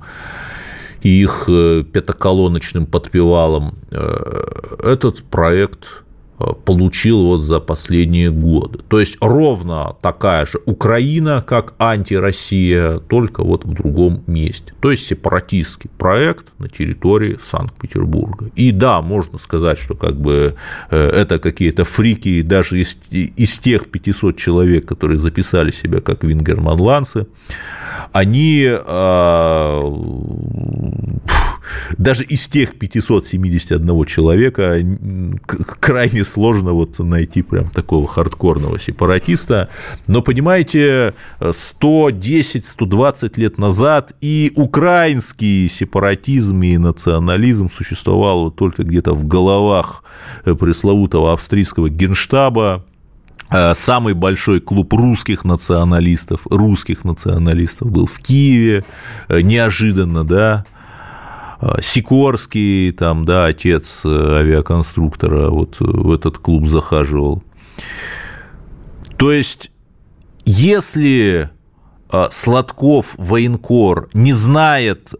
и 1.01 1.09
их 1.09 1.45
э, 1.47 1.83
пятоколоночным 1.91 2.85
подпевалам. 2.85 3.79
Э, 3.89 4.75
этот 4.83 5.23
проект 5.23 6.02
получил 6.65 7.25
вот 7.25 7.41
за 7.41 7.59
последние 7.59 8.31
годы. 8.31 8.79
То 8.87 8.99
есть 8.99 9.17
ровно 9.21 9.95
такая 10.01 10.45
же 10.45 10.59
Украина, 10.65 11.43
как 11.45 11.73
антироссия, 11.79 12.99
только 12.99 13.43
вот 13.43 13.65
в 13.65 13.73
другом 13.73 14.23
месте. 14.27 14.73
То 14.79 14.91
есть 14.91 15.05
сепаратистский 15.05 15.89
проект 15.97 16.45
на 16.59 16.67
территории 16.69 17.37
Санкт-Петербурга. 17.51 18.51
И 18.55 18.71
да, 18.71 19.01
можно 19.01 19.37
сказать, 19.37 19.77
что 19.77 19.95
как 19.95 20.19
бы 20.19 20.55
э, 20.89 20.97
это 20.97 21.39
какие-то 21.39 21.85
фрики 21.85 22.41
даже 22.41 22.79
из, 22.81 22.97
из 23.11 23.59
тех 23.59 23.89
500 23.89 24.37
человек, 24.37 24.85
которые 24.85 25.17
записали 25.17 25.71
себя 25.71 26.01
как 26.01 26.23
вингерманландцы, 26.23 27.27
они 28.11 28.67
э, 28.67 29.81
даже 31.97 32.23
из 32.23 32.47
тех 32.47 32.77
571 32.77 34.05
человека 34.05 34.77
крайне 35.79 36.23
сложно 36.23 36.71
вот 36.71 36.99
найти 36.99 37.41
прям 37.41 37.69
такого 37.69 38.07
хардкорного 38.07 38.79
сепаратиста. 38.79 39.69
Но, 40.07 40.21
понимаете, 40.21 41.13
110-120 41.39 43.33
лет 43.39 43.57
назад 43.57 44.13
и 44.21 44.51
украинский 44.55 45.69
сепаратизм 45.69 46.61
и 46.63 46.77
национализм 46.77 47.69
существовал 47.69 48.51
только 48.51 48.83
где-то 48.83 49.13
в 49.13 49.25
головах 49.25 50.03
пресловутого 50.43 51.33
австрийского 51.33 51.89
генштаба, 51.89 52.85
Э, 53.53 53.73
самый 53.75 54.15
большой 54.15 54.59
клуб 54.59 54.93
русских 54.93 55.45
националистов, 55.45 56.41
русских 56.49 57.05
националистов 57.05 57.91
был 57.91 58.07
в 58.07 58.19
Киеве, 58.19 58.83
э, 59.27 59.41
неожиданно, 59.41 60.23
да, 60.23 60.65
э, 60.65 60.82
Сикорский, 61.81 62.91
там, 62.91 63.25
да, 63.25 63.45
отец 63.45 64.05
авиаконструктора, 64.05 65.49
вот 65.49 65.77
в 65.79 66.11
этот 66.11 66.37
клуб 66.37 66.67
захаживал. 66.67 67.43
То 69.17 69.31
есть, 69.31 69.71
если 70.45 71.49
Сладков, 72.29 73.15
военкор, 73.17 74.09
не 74.13 74.33
знает 74.33 75.13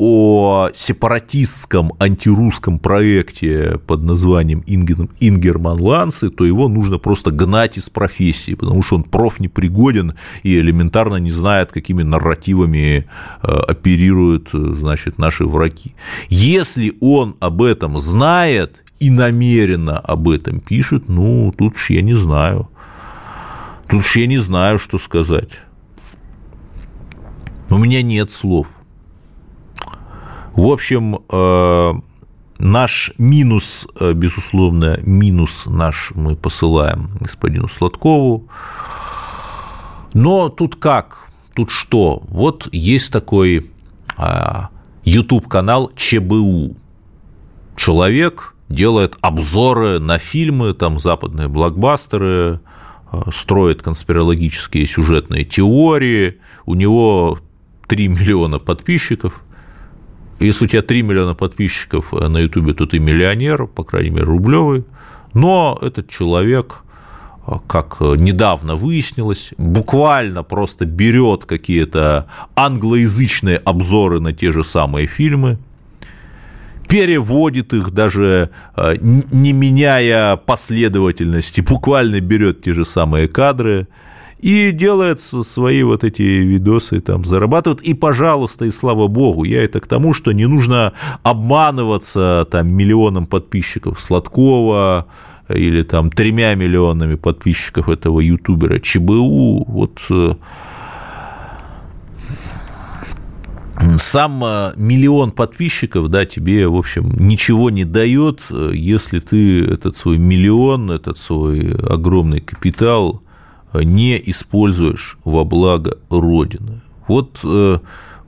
о 0.00 0.70
сепаратистском 0.74 1.92
антирусском 1.98 2.78
проекте 2.78 3.80
под 3.84 4.04
названием 4.04 4.62
Ингерман 4.64 5.80
Лансы, 5.80 6.30
то 6.30 6.44
его 6.44 6.68
нужно 6.68 6.98
просто 6.98 7.32
гнать 7.32 7.78
из 7.78 7.90
профессии, 7.90 8.54
потому 8.54 8.84
что 8.84 8.94
он 8.94 9.02
проф 9.02 9.40
непригоден 9.40 10.14
и 10.44 10.56
элементарно 10.56 11.16
не 11.16 11.30
знает, 11.30 11.72
какими 11.72 12.04
нарративами 12.04 13.08
э, 13.42 13.48
оперируют 13.48 14.50
значит, 14.52 15.18
наши 15.18 15.44
враги. 15.44 15.96
Если 16.28 16.96
он 17.00 17.34
об 17.40 17.60
этом 17.60 17.98
знает 17.98 18.84
и 19.00 19.10
намеренно 19.10 19.98
об 19.98 20.28
этом 20.28 20.60
пишет, 20.60 21.08
ну, 21.08 21.52
тут 21.58 21.74
уж 21.74 21.90
я 21.90 22.02
не 22.02 22.14
знаю. 22.14 22.68
Тут 23.88 24.00
уж 24.00 24.14
я 24.14 24.28
не 24.28 24.38
знаю, 24.38 24.78
что 24.78 24.98
сказать. 24.98 25.58
У 27.68 27.78
меня 27.78 28.00
нет 28.02 28.30
слов. 28.30 28.68
В 30.58 30.72
общем, 30.72 31.20
э, 31.30 31.92
наш 32.58 33.12
минус, 33.16 33.86
э, 34.00 34.12
безусловно, 34.12 34.98
минус 35.04 35.66
наш 35.66 36.10
мы 36.16 36.34
посылаем 36.34 37.10
господину 37.20 37.68
Сладкову. 37.68 38.48
Но 40.14 40.48
тут 40.48 40.74
как? 40.74 41.28
Тут 41.54 41.70
что? 41.70 42.24
Вот 42.26 42.68
есть 42.72 43.12
такой 43.12 43.70
YouTube-канал 45.04 45.92
ЧБУ. 45.94 46.74
Человек 47.76 48.56
делает 48.68 49.16
обзоры 49.20 50.00
на 50.00 50.18
фильмы, 50.18 50.74
там 50.74 50.98
западные 50.98 51.46
блокбастеры, 51.46 52.58
э, 53.12 53.22
строит 53.32 53.82
конспирологические 53.82 54.88
сюжетные 54.88 55.44
теории. 55.44 56.40
У 56.66 56.74
него 56.74 57.38
3 57.86 58.08
миллиона 58.08 58.58
подписчиков. 58.58 59.40
Если 60.40 60.64
у 60.64 60.68
тебя 60.68 60.82
3 60.82 61.02
миллиона 61.02 61.34
подписчиков 61.34 62.14
э, 62.14 62.28
на 62.28 62.38
Ютубе, 62.38 62.72
то 62.72 62.86
ты 62.86 62.98
миллионер, 62.98 63.66
по 63.66 63.82
крайней 63.82 64.10
мере, 64.10 64.24
рублевый. 64.24 64.84
Но 65.34 65.78
этот 65.82 66.08
человек, 66.08 66.84
э, 67.46 67.52
как 67.66 67.96
э, 68.00 68.14
недавно 68.16 68.76
выяснилось, 68.76 69.52
буквально 69.58 70.44
просто 70.44 70.86
берет 70.86 71.44
какие-то 71.44 72.26
англоязычные 72.54 73.56
обзоры 73.56 74.20
на 74.20 74.32
те 74.32 74.52
же 74.52 74.62
самые 74.62 75.08
фильмы, 75.08 75.58
переводит 76.88 77.74
их 77.74 77.90
даже 77.90 78.50
не 79.02 79.52
меняя 79.52 80.36
последовательности, 80.36 81.60
буквально 81.60 82.20
берет 82.20 82.62
те 82.62 82.72
же 82.72 82.86
самые 82.86 83.28
кадры, 83.28 83.88
и 84.38 84.70
делает 84.70 85.20
свои 85.20 85.82
вот 85.82 86.04
эти 86.04 86.22
видосы, 86.22 87.00
там, 87.00 87.24
зарабатывает, 87.24 87.80
и, 87.82 87.94
пожалуйста, 87.94 88.64
и 88.64 88.70
слава 88.70 89.08
богу, 89.08 89.44
я 89.44 89.64
это 89.64 89.80
к 89.80 89.86
тому, 89.86 90.14
что 90.14 90.32
не 90.32 90.46
нужно 90.46 90.92
обманываться 91.22 92.46
там 92.50 92.68
миллионом 92.68 93.26
подписчиков 93.26 94.00
Сладкова, 94.00 95.06
или 95.48 95.82
там 95.82 96.10
тремя 96.10 96.54
миллионами 96.54 97.14
подписчиков 97.14 97.88
этого 97.88 98.20
ютубера 98.20 98.78
ЧБУ, 98.78 99.64
вот 99.66 99.98
э, 100.10 100.34
сам 103.96 104.44
э, 104.44 104.72
миллион 104.76 105.30
подписчиков, 105.30 106.08
да, 106.08 106.26
тебе, 106.26 106.68
в 106.68 106.76
общем, 106.76 107.10
ничего 107.16 107.70
не 107.70 107.84
дает, 107.84 108.44
э, 108.50 108.72
если 108.74 109.20
ты 109.20 109.64
этот 109.64 109.96
свой 109.96 110.18
миллион, 110.18 110.90
этот 110.90 111.16
свой 111.16 111.74
огромный 111.74 112.40
капитал 112.40 113.22
не 113.74 114.20
используешь 114.30 115.18
во 115.24 115.44
благо 115.44 115.98
Родины. 116.10 116.80
Вот 117.06 117.40
э, 117.44 117.78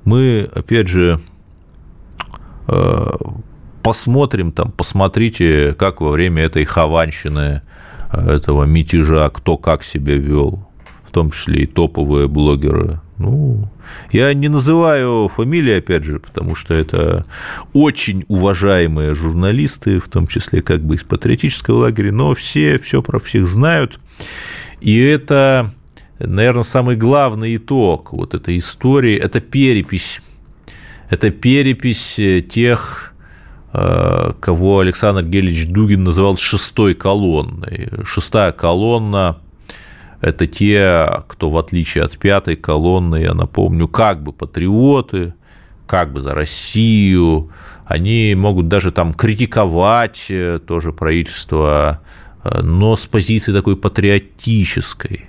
мы, 0.05 0.49
опять 0.55 0.88
же, 0.88 1.20
э, 2.68 3.11
посмотрим 3.82 4.53
там, 4.53 4.72
посмотрите, 4.72 5.74
как 5.78 6.01
во 6.01 6.11
время 6.11 6.45
этой 6.45 6.64
хованщины, 6.64 7.62
э, 8.12 8.30
этого 8.30 8.64
мятежа, 8.64 9.28
кто 9.28 9.57
как 9.57 9.84
себя 9.84 10.16
вел, 10.16 10.66
в 11.07 11.12
том 11.12 11.30
числе 11.30 11.64
и 11.64 11.66
топовые 11.66 12.28
блогеры. 12.28 13.01
Ну, 13.18 13.68
я 14.12 14.32
не 14.32 14.49
называю 14.49 15.28
фамилии, 15.28 15.76
опять 15.76 16.05
же, 16.05 16.20
потому 16.20 16.55
что 16.55 16.72
это 16.72 17.26
очень 17.74 18.24
уважаемые 18.28 19.14
журналисты, 19.14 19.99
в 19.99 20.09
том 20.09 20.26
числе 20.26 20.62
как 20.62 20.80
бы 20.80 20.95
из 20.95 21.05
патриотического 21.05 21.80
лагеря, 21.80 22.12
но 22.12 22.34
все 22.34 22.78
все 22.78 23.03
про 23.03 23.18
всех 23.18 23.47
знают. 23.47 24.01
И 24.81 24.99
это, 24.99 25.72
наверное, 26.18 26.62
самый 26.62 26.97
главный 26.97 27.57
итог 27.57 28.12
вот 28.12 28.35
этой 28.35 28.59
истории– 28.59 29.16
это 29.18 29.41
перепись. 29.41 30.20
Это 31.09 31.31
перепись 31.31 32.18
э, 32.18 32.41
тех, 32.41 33.14
э, 33.72 34.33
кого 34.41 34.81
Александр 34.81 35.24
Гелич 35.24 35.66
Дугин 35.66 36.05
называл 36.05 36.37
шестой 36.37 36.95
колонной. 36.95 37.91
Шестая 38.05 38.53
колонна– 38.53 39.39
это 40.20 40.47
те, 40.47 41.09
кто, 41.28 41.51
в 41.51 41.59
отличие 41.59 42.05
от 42.05 42.16
пятой 42.18 42.57
колонны, 42.57 43.16
я 43.16 43.35
напомню, 43.35 43.89
как 43.89 44.22
бы 44.22 44.33
патриоты, 44.33 45.35
как 45.87 46.12
бы 46.12 46.20
за 46.20 46.35
Россию, 46.35 47.51
они 47.87 48.35
могут 48.37 48.68
даже 48.68 48.93
там 48.93 49.12
критиковать 49.14 50.26
э, 50.28 50.61
тоже 50.64 50.93
правительство 50.93 52.01
но 52.45 52.97
с 52.97 53.07
позиции 53.07 53.53
такой 53.53 53.76
патриотической. 53.76 55.26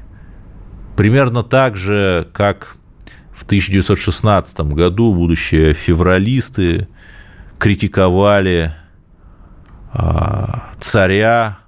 Примерно 0.95 1.43
так 1.43 1.75
же, 1.75 2.27
как 2.33 2.77
в 3.33 3.43
1916 3.43 4.59
году 4.61 5.13
будущие 5.13 5.73
февралисты 5.73 6.87
критиковали 7.57 8.73
а, 9.93 10.69
царя, 10.79 11.59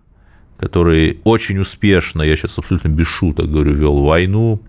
который 0.57 1.19
очень 1.23 1.59
успешно, 1.59 2.21
я 2.21 2.35
сейчас 2.35 2.57
абсолютно 2.57 2.89
без 2.89 3.07
шуток 3.07 3.51
говорю, 3.51 3.73
вел 3.73 4.03
войну. 4.03 4.61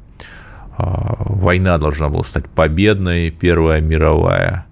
А, 0.76 1.16
война 1.26 1.78
должна 1.78 2.08
была 2.08 2.24
стать 2.24 2.48
победной, 2.48 3.30
Первая 3.30 3.80
мировая. 3.80 4.66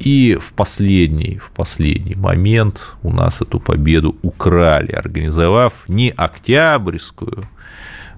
И 0.00 0.38
в 0.40 0.54
последний, 0.54 1.36
в 1.36 1.50
последний 1.50 2.14
момент 2.14 2.96
у 3.02 3.12
нас 3.12 3.42
эту 3.42 3.60
победу 3.60 4.16
украли, 4.22 4.92
организовав 4.92 5.84
не 5.88 6.10
Октябрьскую, 6.16 7.44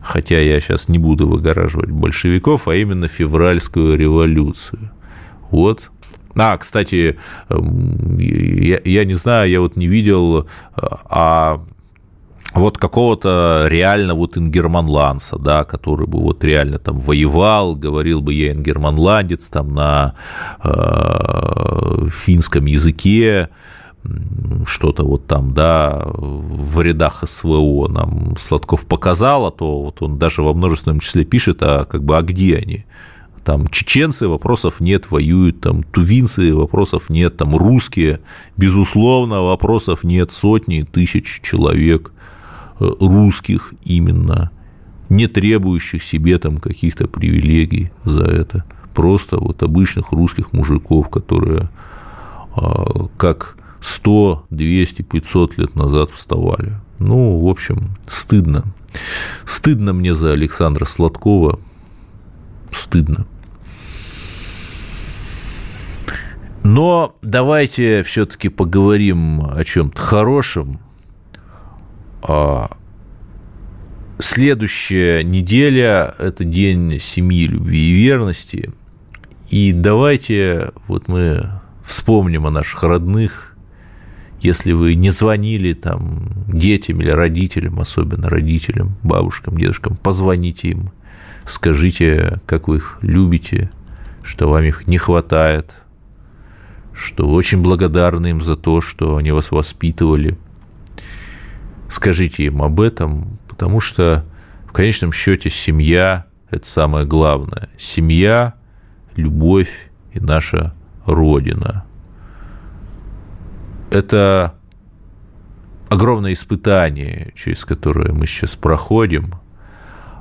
хотя 0.00 0.38
я 0.38 0.60
сейчас 0.60 0.88
не 0.88 0.98
буду 0.98 1.28
выгораживать 1.28 1.90
большевиков, 1.90 2.68
а 2.68 2.76
именно 2.76 3.08
февральскую 3.08 3.96
революцию. 3.96 4.90
Вот. 5.50 5.90
А, 6.36 6.56
кстати, 6.56 7.18
я, 7.50 8.80
я 8.84 9.04
не 9.04 9.14
знаю, 9.14 9.50
я 9.50 9.60
вот 9.60 9.76
не 9.76 9.88
видел, 9.88 10.48
а 10.76 11.64
вот 12.54 12.78
какого-то 12.78 13.66
реально 13.68 14.14
вот 14.14 14.36
ингерманландца, 14.36 15.38
да, 15.38 15.64
который 15.64 16.06
бы 16.06 16.20
вот 16.20 16.44
реально 16.44 16.78
там 16.78 17.00
воевал, 17.00 17.74
говорил 17.74 18.20
бы 18.20 18.34
я 18.34 18.52
ингерманландец 18.52 19.46
там 19.46 19.74
на 19.74 20.14
э, 20.62 22.08
финском 22.10 22.66
языке, 22.66 23.48
что-то 24.66 25.04
вот 25.04 25.26
там, 25.26 25.54
да, 25.54 26.02
в 26.04 26.80
рядах 26.80 27.22
СВО 27.24 27.88
нам 27.88 28.36
Сладков 28.36 28.86
показал, 28.86 29.46
а 29.46 29.50
то 29.50 29.82
вот 29.84 30.02
он 30.02 30.18
даже 30.18 30.42
во 30.42 30.52
множественном 30.52 31.00
числе 31.00 31.24
пишет, 31.24 31.58
а 31.62 31.84
как 31.84 32.02
бы, 32.04 32.18
а 32.18 32.22
где 32.22 32.56
они? 32.56 32.84
Там 33.44 33.68
чеченцы, 33.68 34.28
вопросов 34.28 34.80
нет, 34.80 35.10
воюют, 35.10 35.60
там 35.60 35.82
тувинцы, 35.82 36.54
вопросов 36.54 37.10
нет, 37.10 37.36
там 37.36 37.56
русские, 37.56 38.20
безусловно, 38.56 39.42
вопросов 39.42 40.04
нет, 40.04 40.32
сотни 40.32 40.82
тысяч 40.82 41.40
человек– 41.40 42.12
русских 43.00 43.74
именно, 43.84 44.50
не 45.08 45.26
требующих 45.26 46.02
себе 46.02 46.38
там 46.38 46.58
каких-то 46.58 47.06
привилегий 47.06 47.90
за 48.04 48.24
это. 48.24 48.64
Просто 48.94 49.38
вот 49.38 49.62
обычных 49.62 50.12
русских 50.12 50.52
мужиков, 50.52 51.08
которые 51.08 51.70
а, 52.54 53.08
как 53.16 53.56
100, 53.80 54.46
200, 54.50 55.02
500 55.02 55.58
лет 55.58 55.74
назад 55.74 56.10
вставали. 56.10 56.74
Ну, 56.98 57.38
в 57.38 57.48
общем, 57.48 57.96
стыдно. 58.06 58.64
Стыдно 59.44 59.92
мне 59.92 60.14
за 60.14 60.32
Александра 60.32 60.84
Сладкова. 60.84 61.58
Стыдно. 62.70 63.26
Но 66.64 67.16
давайте 67.22 68.02
все-таки 68.04 68.48
поговорим 68.48 69.44
о 69.44 69.64
чем-то 69.64 70.00
хорошем, 70.00 70.78
следующая 74.18 75.24
неделя– 75.24 76.14
это 76.18 76.44
день 76.44 76.98
семьи, 76.98 77.46
любви 77.46 77.90
и 77.90 77.94
верности. 77.94 78.70
И 79.50 79.72
давайте 79.72 80.72
вот 80.86 81.08
мы 81.08 81.60
вспомним 81.84 82.46
о 82.46 82.50
наших 82.50 82.82
родных, 82.84 83.56
если 84.40 84.72
вы 84.72 84.94
не 84.94 85.10
звонили 85.10 85.72
там 85.72 86.28
детям 86.48 87.00
или 87.00 87.10
родителям, 87.10 87.78
особенно 87.78 88.28
родителям, 88.28 88.96
бабушкам, 89.02 89.56
дедушкам, 89.56 89.96
позвоните 89.96 90.68
им, 90.68 90.92
скажите, 91.44 92.40
как 92.46 92.68
вы 92.68 92.78
их 92.78 92.98
любите, 93.02 93.70
что 94.22 94.48
вам 94.48 94.64
их 94.64 94.86
не 94.86 94.98
хватает, 94.98 95.74
что 96.92 97.28
вы 97.28 97.34
очень 97.34 97.62
благодарны 97.62 98.28
им 98.28 98.40
за 98.40 98.56
то, 98.56 98.80
что 98.80 99.16
они 99.16 99.32
вас 99.32 99.50
воспитывали. 99.50 100.38
Скажите 101.92 102.44
им 102.44 102.62
об 102.62 102.80
этом, 102.80 103.38
потому 103.46 103.78
что 103.78 104.24
в 104.64 104.72
конечном 104.72 105.12
счете 105.12 105.50
семья– 105.50 106.24
это 106.50 106.66
самое 106.66 107.04
главное. 107.04 107.68
Семья, 107.76 108.54
любовь 109.14 109.90
и 110.14 110.18
наша 110.18 110.72
Родина. 111.04 111.84
Это 113.90 114.54
огромное 115.90 116.32
испытание, 116.32 117.34
через 117.34 117.66
которое 117.66 118.14
мы 118.14 118.26
сейчас 118.26 118.56
проходим. 118.56 119.34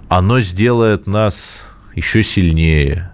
Оно 0.09 0.41
сделает 0.41 1.07
нас 1.07 1.73
еще 1.95 2.21
сильнее, 2.21 3.13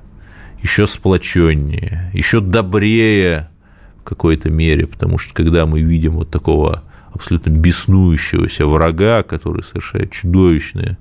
еще 0.63 0.87
сплоченнее, 0.87 2.09
еще 2.11 2.39
добрее 2.39 3.51
в 3.99 4.03
какой-то 4.03 4.49
мере, 4.49 4.87
потому 4.87 5.19
что 5.19 5.35
когда 5.35 5.67
мы 5.67 5.81
видим 5.81 6.13
вот 6.13 6.31
такого 6.31 6.83
абсолютно 7.17 7.49
беснующегося 7.49 8.65
врага, 8.65 9.23
который 9.23 9.63
совершает 9.63 10.11
чудовищные 10.11 10.97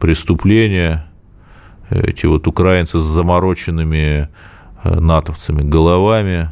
преступления, 0.00 1.06
эти 1.90 2.26
вот 2.26 2.46
украинцы 2.46 2.98
с 2.98 3.02
замороченными 3.02 4.28
э, 4.82 5.00
натовцами 5.00 5.62
головами, 5.62 6.50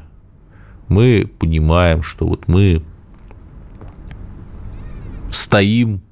мы 0.88 1.30
понимаем, 1.38 2.02
что 2.02 2.26
вот 2.26 2.46
мы 2.46 2.82
стоим, 5.30 6.02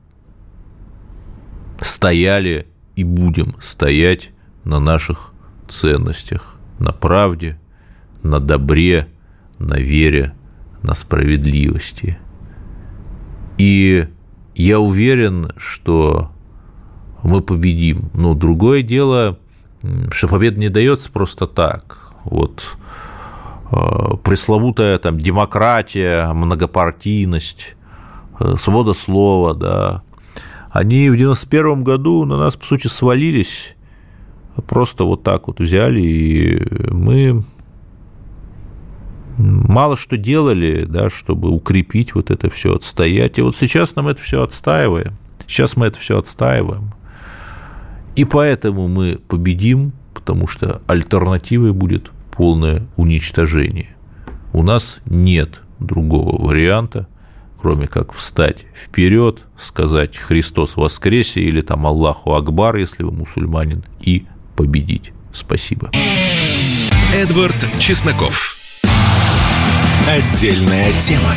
стояли 1.80 2.66
и 2.97 3.05
будем 3.05 3.55
стоять 3.61 4.30
на 4.64 4.80
наших 4.80 5.32
ценностях, 5.68 6.59
на 6.78 6.93
правде, 6.93 7.59
на 8.22 8.41
добре, 8.41 9.09
на 9.59 9.74
вере, 9.74 10.34
на 10.82 10.95
справедливости. 10.95 12.18
И 13.59 14.09
я 14.55 14.81
уверен, 14.81 15.53
что 15.57 16.31
мы 17.23 17.41
победим. 17.41 18.11
Но 18.15 18.35
другое 18.35 18.83
дело, 18.83 19.39
что 20.11 20.29
победа 20.29 20.59
не 20.59 20.69
дается 20.69 21.11
просто 21.11 21.47
так. 21.47 22.13
Вот 22.25 22.77
э, 23.71 24.17
пресловутая 24.23 24.99
там 24.99 25.19
демократия, 25.19 26.33
многопартийность, 26.33 27.77
э, 28.41 28.55
свобода 28.57 28.95
слова, 28.95 29.55
да, 29.55 30.03
они 30.71 31.11
в 31.11 31.17
91 31.17 31.83
году 31.83 32.25
на 32.25 32.37
нас, 32.37 32.57
по 32.57 32.65
сути, 32.65 32.87
свалились, 32.87 33.75
просто 34.67 35.05
вот 35.05 35.23
так 35.23 35.49
вот 35.49 35.61
взяли, 35.61 36.01
и 36.01 36.93
мы 36.93 37.45
мало 39.39 39.97
что 39.97 40.16
делали, 40.16 40.84
да, 40.84 41.09
чтобы 41.09 41.51
укрепить 41.51 42.14
вот 42.14 42.30
это 42.30 42.51
все, 42.51 42.74
отстоять. 42.74 43.39
И 43.39 43.43
вот 43.43 43.57
сейчас 43.57 43.97
нам 43.97 44.09
это 44.09 44.20
все 44.20 44.43
отстаиваем. 44.43 45.16
Сейчас 45.47 45.76
мы 45.76 45.86
это 45.86 45.99
все 45.99 46.18
отстаиваем. 46.18 46.93
И 48.16 48.24
поэтому 48.24 48.89
мы 48.89 49.18
победим, 49.28 49.93
потому 50.12 50.47
что 50.47 50.82
альтернативой 50.86 51.72
будет 51.72 52.11
полное 52.32 52.86
уничтожение. 52.97 53.97
У 54.53 54.62
нас 54.62 54.99
нет 55.07 55.61
другого 55.78 56.45
варианта, 56.49 57.07
кроме 57.61 57.86
как 57.86 58.12
встать 58.12 58.66
вперед, 58.74 59.45
сказать 59.57 60.16
«Христос 60.16 60.76
воскресе» 60.76 61.41
или 61.41 61.61
там 61.61 61.86
«Аллаху 61.86 62.34
Акбар», 62.34 62.76
если 62.76 63.05
вы 63.05 63.12
мусульманин, 63.12 63.84
и 64.01 64.26
победить. 64.57 65.12
Спасибо. 65.32 65.91
Эдвард 67.14 67.57
Чесноков. 67.78 68.58
Отдельная 70.09 70.91
тема. 71.03 71.35